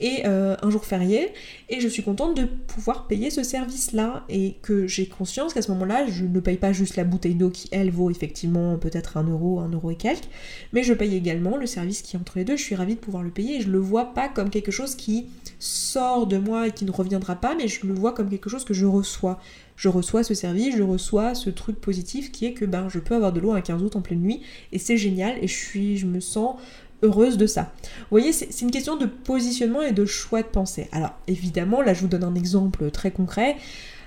et 0.00 0.26
euh, 0.26 0.54
un 0.62 0.70
jour 0.70 0.84
férié. 0.84 1.32
Et 1.70 1.80
je 1.80 1.88
suis 1.88 2.02
contente 2.02 2.36
de 2.36 2.44
pouvoir 2.44 3.06
payer 3.06 3.30
ce 3.30 3.42
service-là 3.42 4.24
et 4.28 4.56
que 4.62 4.86
j'ai 4.86 5.06
conscience 5.06 5.54
qu'à 5.54 5.62
ce 5.62 5.72
moment-là, 5.72 6.06
je 6.06 6.24
ne 6.24 6.40
paye 6.40 6.58
pas 6.58 6.72
juste 6.72 6.96
la 6.96 7.04
bouteille 7.04 7.34
d'eau 7.34 7.50
qui, 7.50 7.68
elle, 7.72 7.90
vaut 7.90 8.10
effectivement 8.10 8.76
peut-être 8.76 9.16
un 9.16 9.24
euro, 9.24 9.60
un 9.60 9.70
euro 9.70 9.90
et 9.90 9.96
quelques, 9.96 10.28
mais 10.72 10.82
je 10.82 10.92
paye 10.92 11.16
également 11.16 11.56
le 11.56 11.66
service 11.66 12.02
qui 12.02 12.16
entre 12.16 12.36
les 12.36 12.44
deux, 12.44 12.56
je 12.56 12.62
suis 12.62 12.74
ravie 12.74 12.94
de 12.94 13.00
pouvoir 13.00 13.22
le 13.22 13.30
payer 13.30 13.56
et 13.56 13.60
je 13.62 13.70
le 13.70 13.78
vois 13.78 14.12
pas 14.14 14.28
comme 14.28 14.50
quelque 14.50 14.70
chose 14.70 14.94
qui 14.94 15.26
sort 15.58 16.26
de 16.26 16.38
moi 16.38 16.68
et 16.68 16.72
qui 16.72 16.84
ne 16.84 16.90
reviendra 16.90 17.36
pas, 17.36 17.54
mais 17.54 17.68
je 17.68 17.86
le 17.86 17.94
vois 17.94 18.12
comme 18.12 18.30
quelque 18.30 18.48
chose 18.48 18.64
que 18.64 18.74
je 18.74 18.86
reçois. 18.86 19.40
Je 19.76 19.88
reçois 19.88 20.24
ce 20.24 20.34
service, 20.34 20.76
je 20.76 20.82
reçois 20.82 21.34
ce 21.34 21.50
truc 21.50 21.80
positif 21.80 22.32
qui 22.32 22.46
est 22.46 22.52
que 22.52 22.64
ben, 22.64 22.88
je 22.88 22.98
peux 22.98 23.14
avoir 23.14 23.32
de 23.32 23.40
l'eau 23.40 23.52
un 23.52 23.60
15 23.60 23.82
août 23.82 23.96
en 23.96 24.00
pleine 24.00 24.20
nuit 24.20 24.42
et 24.72 24.78
c'est 24.78 24.96
génial 24.96 25.36
et 25.42 25.46
je, 25.46 25.54
suis, 25.54 25.96
je 25.96 26.06
me 26.06 26.20
sens 26.20 26.56
heureuse 27.02 27.36
de 27.36 27.46
ça. 27.46 27.72
Vous 27.82 28.06
voyez, 28.10 28.32
c'est 28.32 28.60
une 28.60 28.70
question 28.70 28.96
de 28.96 29.06
positionnement 29.06 29.82
et 29.82 29.92
de 29.92 30.04
choix 30.04 30.42
de 30.42 30.48
pensée. 30.48 30.88
Alors 30.92 31.14
évidemment, 31.28 31.80
là 31.80 31.94
je 31.94 32.00
vous 32.00 32.08
donne 32.08 32.24
un 32.24 32.34
exemple 32.34 32.90
très 32.90 33.10
concret. 33.10 33.56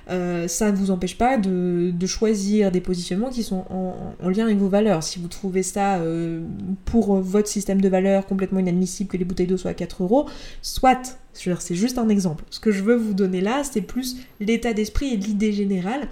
Euh, 0.10 0.48
ça 0.48 0.72
ne 0.72 0.78
vous 0.78 0.92
empêche 0.92 1.18
pas 1.18 1.38
de, 1.38 1.94
choisir 2.06 2.72
des 2.72 2.82
positionnements 2.82 3.30
qui 3.30 3.44
sont 3.44 3.66
en, 3.70 4.30
lien 4.30 4.46
avec 4.46 4.58
vos 4.58 4.68
valeurs. 4.68 5.04
Si 5.04 5.20
vous 5.20 5.28
trouvez 5.28 5.64
ça 5.64 5.98
euh, 5.98 6.42
pour 6.86 7.16
votre 7.16 7.48
système 7.48 7.82
de 7.82 7.90
valeurs 7.90 8.26
complètement 8.26 8.60
inadmissible 8.60 9.10
que 9.10 9.18
les 9.18 9.26
bouteilles 9.26 9.48
d'eau 9.48 9.58
soient 9.58 9.72
à 9.72 9.76
4 9.76 10.04
euros, 10.04 10.28
soit 10.62 11.18
C'est 11.34 11.76
juste 11.76 11.98
un 11.98 12.10
exemple. 12.10 12.44
Ce 12.50 12.60
que 12.60 12.72
je 12.72 12.84
veux 12.84 12.96
vous 12.96 13.14
donner 13.14 13.42
là, 13.42 13.64
c'est 13.64 13.82
plus 13.82 14.18
l'état 14.40 14.74
d'esprit 14.74 15.14
et 15.14 15.18
l'idée 15.18 15.54
générale, 15.54 16.08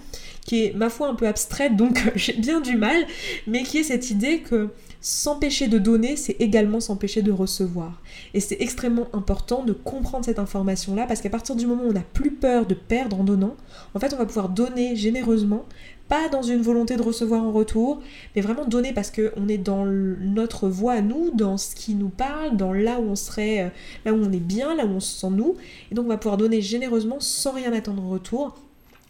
qui 0.46 0.64
est 0.64 0.74
ma 0.74 0.88
foi 0.88 1.08
un 1.08 1.14
peu 1.14 1.26
abstraite, 1.26 1.76
donc 1.76 2.00
j'ai 2.14 2.34
bien 2.34 2.60
du 2.60 2.76
mal, 2.76 3.06
mais 3.46 3.62
qui 3.62 3.78
est 3.78 3.84
cette 3.84 4.10
idée 4.10 4.40
que 4.40 4.70
s'empêcher 5.00 5.68
de 5.68 5.78
donner, 5.78 6.16
c'est 6.16 6.36
également 6.40 6.80
s'empêcher 6.80 7.22
de 7.22 7.32
recevoir. 7.32 8.02
Et 8.34 8.40
c'est 8.40 8.60
extrêmement 8.60 9.08
important 9.12 9.64
de 9.64 9.72
comprendre 9.72 10.24
cette 10.24 10.38
information-là, 10.38 11.06
parce 11.06 11.20
qu'à 11.20 11.30
partir 11.30 11.56
du 11.56 11.66
moment 11.66 11.84
où 11.84 11.90
on 11.90 11.92
n'a 11.92 12.04
plus 12.12 12.32
peur 12.32 12.66
de 12.66 12.74
perdre 12.74 13.20
en 13.20 13.24
donnant, 13.24 13.56
en 13.94 14.00
fait 14.00 14.12
on 14.12 14.18
va 14.18 14.26
pouvoir 14.26 14.48
donner 14.48 14.96
généreusement, 14.96 15.64
pas 16.08 16.28
dans 16.28 16.42
une 16.42 16.60
volonté 16.60 16.96
de 16.96 17.02
recevoir 17.02 17.44
en 17.44 17.52
retour, 17.52 18.00
mais 18.34 18.42
vraiment 18.42 18.66
donner 18.66 18.92
parce 18.92 19.12
qu'on 19.12 19.48
est 19.48 19.58
dans 19.58 19.86
notre 19.86 20.68
voie 20.68 20.94
à 20.94 21.00
nous, 21.00 21.30
dans 21.32 21.56
ce 21.56 21.76
qui 21.76 21.94
nous 21.94 22.08
parle, 22.08 22.56
dans 22.56 22.72
là 22.72 22.98
où 22.98 23.04
on 23.04 23.16
serait, 23.16 23.62
euh, 23.62 23.68
là 24.04 24.12
où 24.12 24.16
on 24.16 24.32
est 24.32 24.40
bien, 24.40 24.74
là 24.74 24.86
où 24.86 24.90
on 24.90 25.00
se 25.00 25.20
sent 25.20 25.30
nous. 25.30 25.54
Et 25.90 25.94
donc 25.94 26.06
on 26.06 26.08
va 26.08 26.16
pouvoir 26.16 26.36
donner 26.36 26.60
généreusement 26.60 27.20
sans 27.20 27.52
rien 27.52 27.72
attendre 27.72 28.02
en 28.02 28.10
retour. 28.10 28.58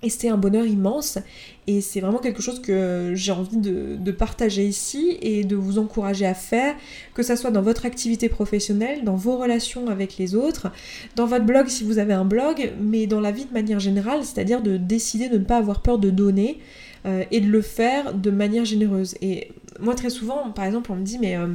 Et 0.02 0.08
c'est 0.08 0.28
un 0.30 0.38
bonheur 0.38 0.64
immense 0.64 1.18
et 1.66 1.80
c'est 1.80 2.00
vraiment 2.00 2.18
quelque 2.18 2.42
chose 2.42 2.60
que 2.60 3.12
j'ai 3.14 3.32
envie 3.32 3.58
de, 3.58 4.10
partager 4.10 4.64
ici 4.66 5.18
et 5.22 5.44
de 5.44 5.54
vous 5.56 5.78
encourager 5.78 6.26
à 6.26 6.34
faire, 6.34 6.74
que 7.14 7.22
ça 7.22 7.36
soit 7.36 7.50
dans 7.50 7.62
votre 7.62 7.86
activité 7.86 8.28
professionnelle, 8.28 9.04
dans 9.04 9.14
vos 9.14 9.36
relations 9.36 9.88
avec 9.88 10.16
les 10.18 10.34
autres, 10.34 10.72
dans 11.16 11.26
votre 11.26 11.44
blog 11.44 11.68
si 11.68 11.84
vous 11.84 11.98
avez 11.98 12.12
un 12.12 12.24
blog, 12.24 12.72
mais 12.80 13.06
dans 13.06 13.20
la 13.20 13.30
vie 13.30 13.44
de 13.44 13.52
manière 13.52 13.78
générale, 13.78 14.24
c'est-à-dire 14.24 14.62
de 14.62 14.76
décider 14.78 15.28
de 15.28 15.38
ne 15.38 15.44
pas 15.44 15.58
avoir 15.58 15.80
peur 15.80 15.98
de 15.98 16.10
donner, 16.10 16.58
euh, 17.06 17.24
et 17.30 17.40
de 17.40 17.46
le 17.46 17.62
faire 17.62 18.12
de 18.12 18.30
manière 18.30 18.66
généreuse. 18.66 19.14
Et 19.22 19.48
moi, 19.80 19.94
très 19.94 20.10
souvent, 20.10 20.50
par 20.50 20.64
exemple, 20.64 20.92
on 20.92 20.96
me 20.96 21.04
dit, 21.04 21.18
mais, 21.18 21.36
euh, 21.36 21.48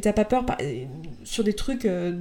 t'as 0.00 0.12
pas 0.12 0.24
peur, 0.24 0.44
sur 1.24 1.44
des 1.44 1.52
trucs 1.52 1.84
euh, 1.84 2.12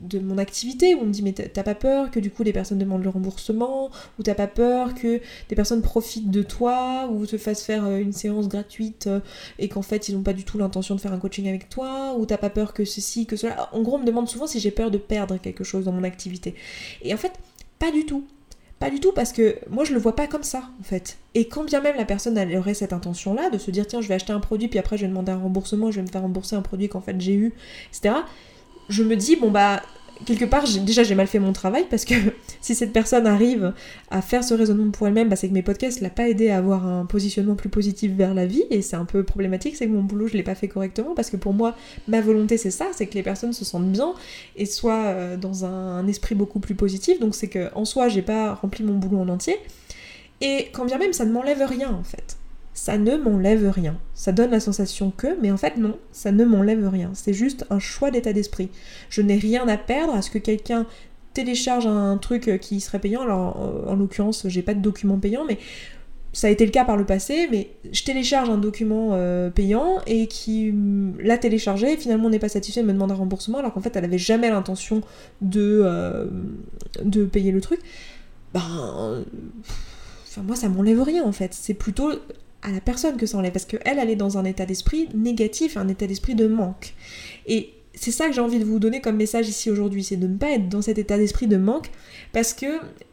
de, 0.00 0.18
mon 0.18 0.38
activité, 0.38 0.94
où 0.94 1.00
on 1.00 1.06
me 1.06 1.12
dit, 1.12 1.22
mais 1.22 1.32
t'as 1.32 1.62
pas 1.62 1.74
peur 1.74 2.10
que 2.10 2.20
du 2.20 2.30
coup 2.30 2.42
les 2.42 2.52
personnes 2.52 2.78
demandent 2.78 3.04
le 3.04 3.10
remboursement, 3.10 3.90
ou 4.18 4.22
t'as 4.22 4.34
pas 4.34 4.46
peur 4.46 4.94
que 4.94 5.20
des 5.48 5.56
personnes 5.56 5.82
profitent 5.82 6.30
de 6.30 6.42
toi, 6.42 7.08
ou 7.10 7.26
te 7.26 7.38
fassent 7.38 7.64
faire 7.64 7.90
une 7.90 8.12
séance 8.12 8.48
gratuite 8.48 9.08
et 9.58 9.68
qu'en 9.68 9.82
fait 9.82 10.08
ils 10.08 10.14
n'ont 10.14 10.22
pas 10.22 10.32
du 10.32 10.44
tout 10.44 10.58
l'intention 10.58 10.94
de 10.94 11.00
faire 11.00 11.12
un 11.12 11.18
coaching 11.18 11.48
avec 11.48 11.68
toi, 11.68 12.14
ou 12.18 12.26
t'as 12.26 12.38
pas 12.38 12.50
peur 12.50 12.72
que 12.72 12.84
ceci, 12.84 13.26
que 13.26 13.36
cela. 13.36 13.68
En 13.72 13.82
gros, 13.82 13.96
on 13.96 14.00
me 14.00 14.06
demande 14.06 14.28
souvent 14.28 14.46
si 14.46 14.60
j'ai 14.60 14.70
peur 14.70 14.90
de 14.90 14.98
perdre 14.98 15.38
quelque 15.38 15.64
chose 15.64 15.84
dans 15.84 15.92
mon 15.92 16.04
activité. 16.04 16.54
Et 17.02 17.12
en 17.14 17.16
fait, 17.16 17.32
pas 17.78 17.90
du 17.90 18.06
tout. 18.06 18.24
Pas 18.78 18.90
du 18.90 19.00
tout, 19.00 19.12
parce 19.12 19.32
que 19.32 19.56
moi 19.70 19.84
je 19.84 19.94
le 19.94 19.98
vois 19.98 20.14
pas 20.14 20.26
comme 20.26 20.42
ça 20.42 20.68
en 20.80 20.82
fait. 20.82 21.16
Et 21.34 21.48
quand 21.48 21.64
bien 21.64 21.80
même 21.80 21.96
la 21.96 22.04
personne 22.04 22.38
aurait 22.56 22.74
cette 22.74 22.92
intention-là, 22.92 23.48
de 23.48 23.56
se 23.56 23.70
dire 23.70 23.86
tiens 23.86 24.02
je 24.02 24.08
vais 24.08 24.14
acheter 24.14 24.32
un 24.32 24.40
produit, 24.40 24.68
puis 24.68 24.78
après 24.78 24.98
je 24.98 25.02
vais 25.02 25.08
demander 25.08 25.32
un 25.32 25.38
remboursement, 25.38 25.90
je 25.90 25.96
vais 25.96 26.02
me 26.02 26.10
faire 26.10 26.22
rembourser 26.22 26.56
un 26.56 26.62
produit 26.62 26.88
qu'en 26.88 27.00
fait 27.00 27.18
j'ai 27.18 27.34
eu, 27.34 27.54
etc. 27.90 28.16
Je 28.90 29.02
me 29.02 29.16
dis 29.16 29.36
bon 29.36 29.50
bah 29.50 29.82
quelque 30.24 30.44
part, 30.44 30.64
déjà 30.84 31.02
j'ai 31.02 31.14
mal 31.14 31.26
fait 31.26 31.38
mon 31.38 31.52
travail 31.52 31.84
parce 31.90 32.04
que 32.04 32.14
si 32.60 32.74
cette 32.74 32.92
personne 32.92 33.26
arrive 33.26 33.72
à 34.10 34.22
faire 34.22 34.44
ce 34.44 34.54
raisonnement 34.54 34.90
pour 34.90 35.06
elle-même, 35.06 35.28
bah, 35.28 35.36
c'est 35.36 35.48
que 35.48 35.52
mes 35.52 35.62
podcasts 35.62 36.00
l'ont 36.00 36.08
pas 36.08 36.28
aidé 36.28 36.50
à 36.50 36.58
avoir 36.58 36.86
un 36.86 37.06
positionnement 37.06 37.54
plus 37.54 37.68
positif 37.68 38.12
vers 38.12 38.34
la 38.34 38.46
vie 38.46 38.64
et 38.70 38.82
c'est 38.82 38.96
un 38.96 39.04
peu 39.04 39.22
problématique, 39.22 39.76
c'est 39.76 39.86
que 39.86 39.92
mon 39.92 40.02
boulot 40.02 40.28
je 40.28 40.34
l'ai 40.34 40.42
pas 40.42 40.54
fait 40.54 40.68
correctement 40.68 41.14
parce 41.14 41.30
que 41.30 41.36
pour 41.36 41.52
moi 41.52 41.76
ma 42.08 42.20
volonté 42.20 42.56
c'est 42.56 42.70
ça, 42.70 42.86
c'est 42.92 43.06
que 43.06 43.14
les 43.14 43.22
personnes 43.22 43.52
se 43.52 43.64
sentent 43.64 43.90
bien 43.90 44.14
et 44.56 44.66
soient 44.66 45.04
euh, 45.06 45.36
dans 45.36 45.64
un, 45.64 46.06
esprit 46.06 46.34
beaucoup 46.34 46.60
plus 46.60 46.74
positif, 46.74 47.18
donc 47.18 47.34
c'est 47.34 47.48
que 47.48 47.74
en 47.74 47.84
soi 47.84 48.08
j'ai 48.08 48.22
pas 48.22 48.54
rempli 48.54 48.84
mon 48.84 48.94
boulot 48.94 49.18
en 49.18 49.28
entier. 49.28 49.56
Et 50.40 50.68
quand 50.72 50.84
bien 50.84 50.98
même 50.98 51.12
ça 51.12 51.24
ne 51.24 51.32
m'enlève 51.32 51.62
rien 51.66 51.90
en 51.90 52.04
fait 52.04 52.36
ça 52.76 52.98
ne 52.98 53.16
m'enlève 53.16 53.70
rien. 53.70 53.98
Ça 54.14 54.32
donne 54.32 54.50
la 54.50 54.60
sensation 54.60 55.10
que, 55.10 55.40
mais 55.40 55.50
en 55.50 55.56
fait 55.56 55.78
non, 55.78 55.96
ça 56.12 56.30
ne 56.30 56.44
m'enlève 56.44 56.86
rien. 56.88 57.10
C'est 57.14 57.32
juste 57.32 57.64
un 57.70 57.78
choix 57.78 58.10
d'état 58.10 58.32
d'esprit. 58.32 58.68
Je 59.08 59.22
n'ai 59.22 59.36
rien 59.38 59.66
à 59.66 59.78
perdre 59.78 60.14
à 60.14 60.22
ce 60.22 60.30
que 60.30 60.38
quelqu'un 60.38 60.86
télécharge 61.32 61.86
un 61.86 62.18
truc 62.18 62.58
qui 62.60 62.80
serait 62.80 62.98
payant. 62.98 63.22
Alors 63.22 63.86
en 63.88 63.94
l'occurrence, 63.94 64.46
j'ai 64.48 64.62
pas 64.62 64.74
de 64.74 64.80
document 64.80 65.18
payant, 65.18 65.44
mais 65.48 65.58
ça 66.36 66.48
a 66.48 66.50
été 66.50 66.66
le 66.66 66.70
cas 66.70 66.84
par 66.84 66.98
le 66.98 67.06
passé, 67.06 67.48
mais 67.50 67.70
je 67.90 68.04
télécharge 68.04 68.50
un 68.50 68.58
document 68.58 69.12
euh, 69.12 69.48
payant 69.48 70.00
et 70.06 70.26
qui 70.26 70.70
l'a 71.18 71.38
téléchargé 71.38 71.94
et 71.94 71.96
finalement 71.96 72.28
n'est 72.28 72.38
pas 72.38 72.50
satisfait 72.50 72.82
me 72.82 72.92
demande 72.92 73.10
un 73.10 73.14
remboursement 73.14 73.56
alors 73.56 73.72
qu'en 73.72 73.80
fait 73.80 73.96
elle 73.96 74.04
avait 74.04 74.18
jamais 74.18 74.50
l'intention 74.50 75.00
de, 75.40 75.80
euh, 75.82 76.26
de 77.02 77.24
payer 77.24 77.52
le 77.52 77.62
truc. 77.62 77.80
Ben. 78.52 79.24
Enfin, 80.28 80.42
moi 80.42 80.56
ça 80.56 80.68
m'enlève 80.68 81.00
rien 81.00 81.24
en 81.24 81.32
fait. 81.32 81.54
C'est 81.54 81.72
plutôt 81.72 82.12
à 82.62 82.72
la 82.72 82.80
personne 82.80 83.16
que 83.16 83.26
ça 83.26 83.38
enlève, 83.38 83.52
parce 83.52 83.64
qu'elle, 83.64 83.80
elle 83.84 84.10
est 84.10 84.16
dans 84.16 84.38
un 84.38 84.44
état 84.44 84.66
d'esprit 84.66 85.08
négatif, 85.14 85.76
un 85.76 85.88
état 85.88 86.06
d'esprit 86.06 86.34
de 86.34 86.46
manque. 86.46 86.94
Et 87.46 87.72
c'est 87.94 88.10
ça 88.10 88.26
que 88.26 88.32
j'ai 88.32 88.40
envie 88.40 88.58
de 88.58 88.64
vous 88.64 88.78
donner 88.78 89.00
comme 89.00 89.16
message 89.16 89.48
ici 89.48 89.70
aujourd'hui, 89.70 90.04
c'est 90.04 90.16
de 90.16 90.26
ne 90.26 90.36
pas 90.36 90.50
être 90.50 90.68
dans 90.68 90.82
cet 90.82 90.98
état 90.98 91.16
d'esprit 91.16 91.46
de 91.46 91.56
manque, 91.56 91.90
parce 92.32 92.52
que 92.52 92.66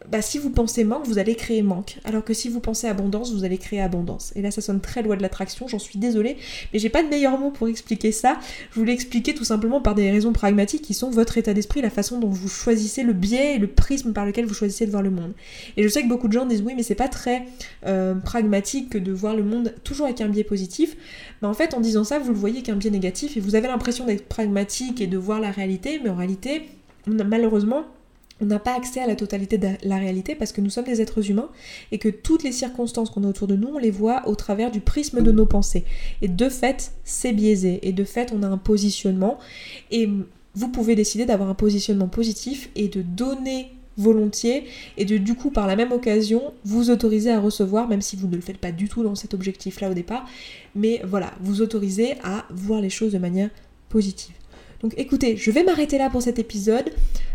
bah, 0.10 0.22
si 0.22 0.38
vous 0.38 0.50
pensez 0.50 0.84
manque, 0.84 1.06
vous 1.06 1.18
allez 1.18 1.36
créer 1.36 1.62
manque. 1.62 1.98
Alors 2.04 2.24
que 2.24 2.34
si 2.34 2.50
vous 2.50 2.60
pensez 2.60 2.88
abondance, 2.88 3.34
vous 3.34 3.44
allez 3.44 3.58
créer 3.58 3.82
abondance. 3.82 4.34
Et 4.36 4.42
là, 4.42 4.52
ça 4.52 4.62
sonne 4.62 4.82
très 4.82 5.02
loi 5.02 5.16
de 5.16 5.22
l'attraction, 5.22 5.68
j'en 5.68 5.80
suis 5.80 6.00
désolée, 6.00 6.38
mais 6.72 6.80
j'ai 6.80 6.90
pas 6.90 7.04
de 7.04 7.08
meilleur 7.08 7.38
mot 7.40 7.52
pour 7.52 7.68
expliquer 7.68 8.12
ça. 8.12 8.40
Je 8.72 8.80
vous 8.80 8.86
l'expliquer 8.86 9.34
tout 9.34 9.44
simplement 9.44 9.82
par 9.82 9.96
des 9.96 10.12
raisons 10.12 10.34
pragmatiques 10.34 10.82
qui 10.82 10.94
sont 10.94 11.10
votre 11.10 11.38
état 11.38 11.54
d'esprit, 11.54 11.82
la 11.82 11.90
façon 11.90 12.20
dont 12.20 12.30
vous 12.30 12.50
choisissez 12.50 13.04
le 13.04 13.14
biais 13.14 13.56
et 13.56 13.60
le 13.60 13.68
prisme 13.68 14.14
par 14.14 14.26
lequel 14.26 14.46
vous 14.46 14.54
choisissez 14.54 14.86
de 14.86 14.92
voir 14.92 15.04
le 15.04 15.10
monde. 15.10 15.34
Et 15.78 15.84
je 15.84 15.88
sais 15.88 16.04
que 16.04 16.10
beaucoup 16.10 16.28
de 16.28 16.34
gens 16.34 16.46
disent 16.46 16.64
oui, 16.66 16.74
mais 16.76 16.84
c'est 16.84 16.96
pas 16.96 17.08
très 17.08 17.46
euh, 17.86 18.16
pragmatique 18.16 18.90
que 18.90 18.98
de 18.98 19.12
voir 19.12 19.36
le 19.36 19.44
monde 19.44 19.74
toujours 19.84 20.06
avec 20.06 20.22
un 20.22 20.28
biais 20.28 20.44
positif. 20.44 20.96
Mais 21.42 21.48
en 21.48 21.54
fait, 21.54 21.74
en 21.74 21.80
disant 21.80 22.04
ça, 22.04 22.20
vous 22.20 22.32
le 22.32 22.38
voyez 22.38 22.62
qu'un 22.62 22.76
biais 22.76 22.92
négatif 22.92 23.38
et 23.38 23.40
vous 23.40 23.56
avez 23.56 23.68
l'impression 23.68 24.06
d'être 24.06 24.28
pragmatique 24.28 25.02
et 25.02 25.08
de 25.08 25.18
voir 25.18 25.40
la 25.40 25.52
réalité, 25.52 26.00
mais 26.04 26.10
en 26.10 26.16
réalité, 26.16 26.64
malheureusement, 27.08 27.86
on 28.44 28.46
n'a 28.46 28.60
pas 28.60 28.76
accès 28.76 29.00
à 29.00 29.08
la 29.08 29.16
totalité 29.16 29.58
de 29.58 29.70
la 29.84 29.98
réalité 29.98 30.36
parce 30.36 30.52
que 30.52 30.60
nous 30.60 30.70
sommes 30.70 30.84
des 30.84 31.02
êtres 31.02 31.32
humains 31.32 31.50
et 31.94 31.98
que 31.98 32.10
toutes 32.10 32.44
les 32.44 32.52
circonstances 32.52 33.10
qu'on 33.10 33.24
a 33.24 33.28
autour 33.28 33.48
de 33.48 33.56
nous, 33.56 33.70
on 33.70 33.78
les 33.78 33.90
voit 33.90 34.28
au 34.28 34.36
travers 34.36 34.70
du 34.70 34.82
prisme 34.82 35.22
de 35.22 35.32
nos 35.32 35.46
pensées. 35.46 35.86
Et 36.22 36.28
de 36.28 36.50
fait, 36.50 36.92
c'est 37.06 37.32
biaisé. 37.32 37.80
Et 37.88 37.94
de 37.94 38.04
fait, 38.04 38.34
on 38.36 38.44
a 38.44 38.48
un 38.48 38.58
positionnement. 38.58 39.40
Et 39.92 40.10
vous 40.56 40.68
pouvez 40.68 40.96
décider 40.96 41.26
d'avoir 41.26 41.50
un 41.50 41.54
positionnement 41.54 42.10
positif 42.10 42.70
et 42.76 42.90
de 42.90 43.02
donner 43.02 43.70
volontiers 43.96 44.66
et 44.98 45.06
de 45.06 45.18
du 45.18 45.36
coup 45.36 45.52
par 45.52 45.68
la 45.68 45.76
même 45.76 45.92
occasion 45.92 46.54
vous 46.66 46.90
autoriser 46.90 47.30
à 47.30 47.40
recevoir 47.40 47.88
même 47.88 48.02
si 48.02 48.16
vous 48.16 48.28
ne 48.28 48.36
le 48.36 48.42
faites 48.42 48.58
pas 48.58 48.72
du 48.72 48.90
tout 48.90 49.04
dans 49.04 49.14
cet 49.14 49.36
objectif 49.36 49.82
là 49.82 49.92
au 49.92 49.94
départ 49.94 50.26
mais 50.74 51.00
voilà 51.06 51.32
vous 51.42 51.62
autorisez 51.62 52.16
à 52.24 52.48
voir 52.50 52.82
les 52.82 52.90
choses 52.90 53.12
de 53.12 53.20
manière 53.20 53.52
positive 53.90 54.34
donc 54.84 54.94
écoutez, 54.98 55.38
je 55.38 55.50
vais 55.50 55.64
m'arrêter 55.64 55.98
là 55.98 56.10
pour 56.10 56.22
cet 56.22 56.40
épisode. 56.40 56.92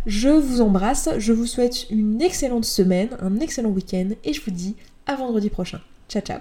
Je 0.07 0.29
vous 0.29 0.61
embrasse, 0.61 1.09
je 1.17 1.33
vous 1.33 1.47
souhaite 1.47 1.87
une 1.91 2.21
excellente 2.21 2.67
semaine, 2.67 3.09
un 3.21 3.41
excellent 3.41 3.71
week-end 3.71 4.11
et 4.23 4.35
je 4.35 4.43
vous 4.45 4.51
dis 4.51 4.77
à 5.07 5.17
vendredi 5.17 5.49
prochain. 5.49 5.81
Ciao 6.09 6.23
ciao 6.23 6.39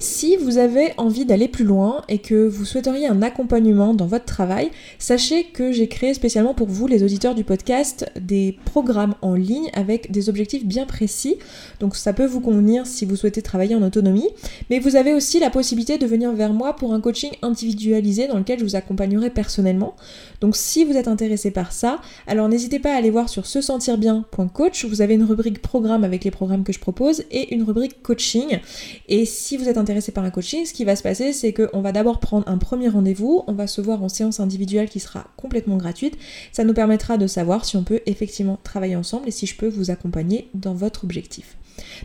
si 0.00 0.36
vous 0.36 0.56
avez 0.56 0.94
envie 0.96 1.26
d'aller 1.26 1.46
plus 1.46 1.64
loin 1.64 2.02
et 2.08 2.18
que 2.18 2.48
vous 2.48 2.64
souhaiteriez 2.64 3.06
un 3.06 3.20
accompagnement 3.20 3.92
dans 3.92 4.06
votre 4.06 4.24
travail, 4.24 4.70
sachez 4.98 5.44
que 5.44 5.72
j'ai 5.72 5.88
créé 5.88 6.14
spécialement 6.14 6.54
pour 6.54 6.68
vous, 6.68 6.86
les 6.86 7.02
auditeurs 7.02 7.34
du 7.34 7.44
podcast, 7.44 8.10
des 8.18 8.56
programmes 8.64 9.14
en 9.20 9.34
ligne 9.34 9.70
avec 9.74 10.10
des 10.10 10.30
objectifs 10.30 10.64
bien 10.64 10.86
précis. 10.86 11.36
Donc 11.80 11.96
ça 11.96 12.14
peut 12.14 12.24
vous 12.24 12.40
convenir 12.40 12.86
si 12.86 13.04
vous 13.04 13.14
souhaitez 13.14 13.42
travailler 13.42 13.74
en 13.74 13.82
autonomie. 13.82 14.28
Mais 14.70 14.78
vous 14.78 14.96
avez 14.96 15.12
aussi 15.12 15.38
la 15.38 15.50
possibilité 15.50 15.98
de 15.98 16.06
venir 16.06 16.32
vers 16.32 16.54
moi 16.54 16.76
pour 16.76 16.94
un 16.94 17.00
coaching 17.00 17.32
individualisé 17.42 18.26
dans 18.26 18.38
lequel 18.38 18.58
je 18.58 18.64
vous 18.64 18.76
accompagnerai 18.76 19.28
personnellement. 19.28 19.94
Donc 20.40 20.56
si 20.56 20.84
vous 20.84 20.96
êtes 20.96 21.08
intéressé 21.08 21.50
par 21.50 21.72
ça, 21.72 22.00
alors 22.26 22.48
n'hésitez 22.48 22.78
pas 22.78 22.94
à 22.94 22.96
aller 22.96 23.10
voir 23.10 23.28
sur 23.28 23.44
se 23.44 23.60
sentir 23.60 23.98
bien.coach. 23.98 24.86
Vous 24.86 25.02
avez 25.02 25.14
une 25.14 25.24
rubrique 25.24 25.60
programme 25.60 26.04
avec 26.04 26.24
les 26.24 26.30
programmes 26.30 26.64
que 26.64 26.72
je 26.72 26.80
propose 26.80 27.24
et 27.30 27.54
une 27.54 27.64
rubrique 27.64 28.02
coaching. 28.02 28.60
Et 29.08 29.26
si 29.26 29.58
vous 29.58 29.68
êtes 29.68 29.76
par 30.14 30.24
un 30.24 30.30
coaching, 30.30 30.64
ce 30.64 30.72
qui 30.72 30.84
va 30.84 30.96
se 30.96 31.02
passer, 31.02 31.32
c'est 31.32 31.52
qu'on 31.52 31.80
va 31.80 31.92
d'abord 31.92 32.20
prendre 32.20 32.48
un 32.48 32.58
premier 32.58 32.88
rendez-vous, 32.88 33.44
on 33.46 33.52
va 33.52 33.66
se 33.66 33.80
voir 33.80 34.02
en 34.02 34.08
séance 34.08 34.40
individuelle 34.40 34.88
qui 34.88 35.00
sera 35.00 35.26
complètement 35.36 35.76
gratuite. 35.76 36.16
Ça 36.52 36.64
nous 36.64 36.74
permettra 36.74 37.18
de 37.18 37.26
savoir 37.26 37.64
si 37.64 37.76
on 37.76 37.84
peut 37.84 38.00
effectivement 38.06 38.58
travailler 38.62 38.96
ensemble 38.96 39.28
et 39.28 39.32
si 39.32 39.46
je 39.46 39.56
peux 39.56 39.68
vous 39.68 39.90
accompagner 39.90 40.48
dans 40.54 40.74
votre 40.74 41.04
objectif. 41.04 41.56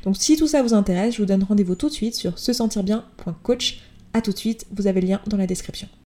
Donc 0.04 0.18
si 0.18 0.38
tout 0.38 0.48
ça 0.48 0.62
vous 0.62 0.74
intéresse, 0.74 1.16
je 1.16 1.22
vous 1.22 1.26
donne 1.26 1.44
rendez-vous 1.44 1.76
tout 1.76 1.90
de 1.90 1.94
suite 1.94 2.16
sur 2.16 2.40
se 2.40 2.54
sentir 2.54 2.84
bien.coach. 2.84 3.80
A 4.14 4.22
tout 4.22 4.32
de 4.32 4.38
suite, 4.38 4.66
vous 4.72 4.88
avez 4.88 5.02
le 5.02 5.08
lien 5.08 5.22
dans 5.28 5.38
la 5.38 5.48
description. 5.48 5.88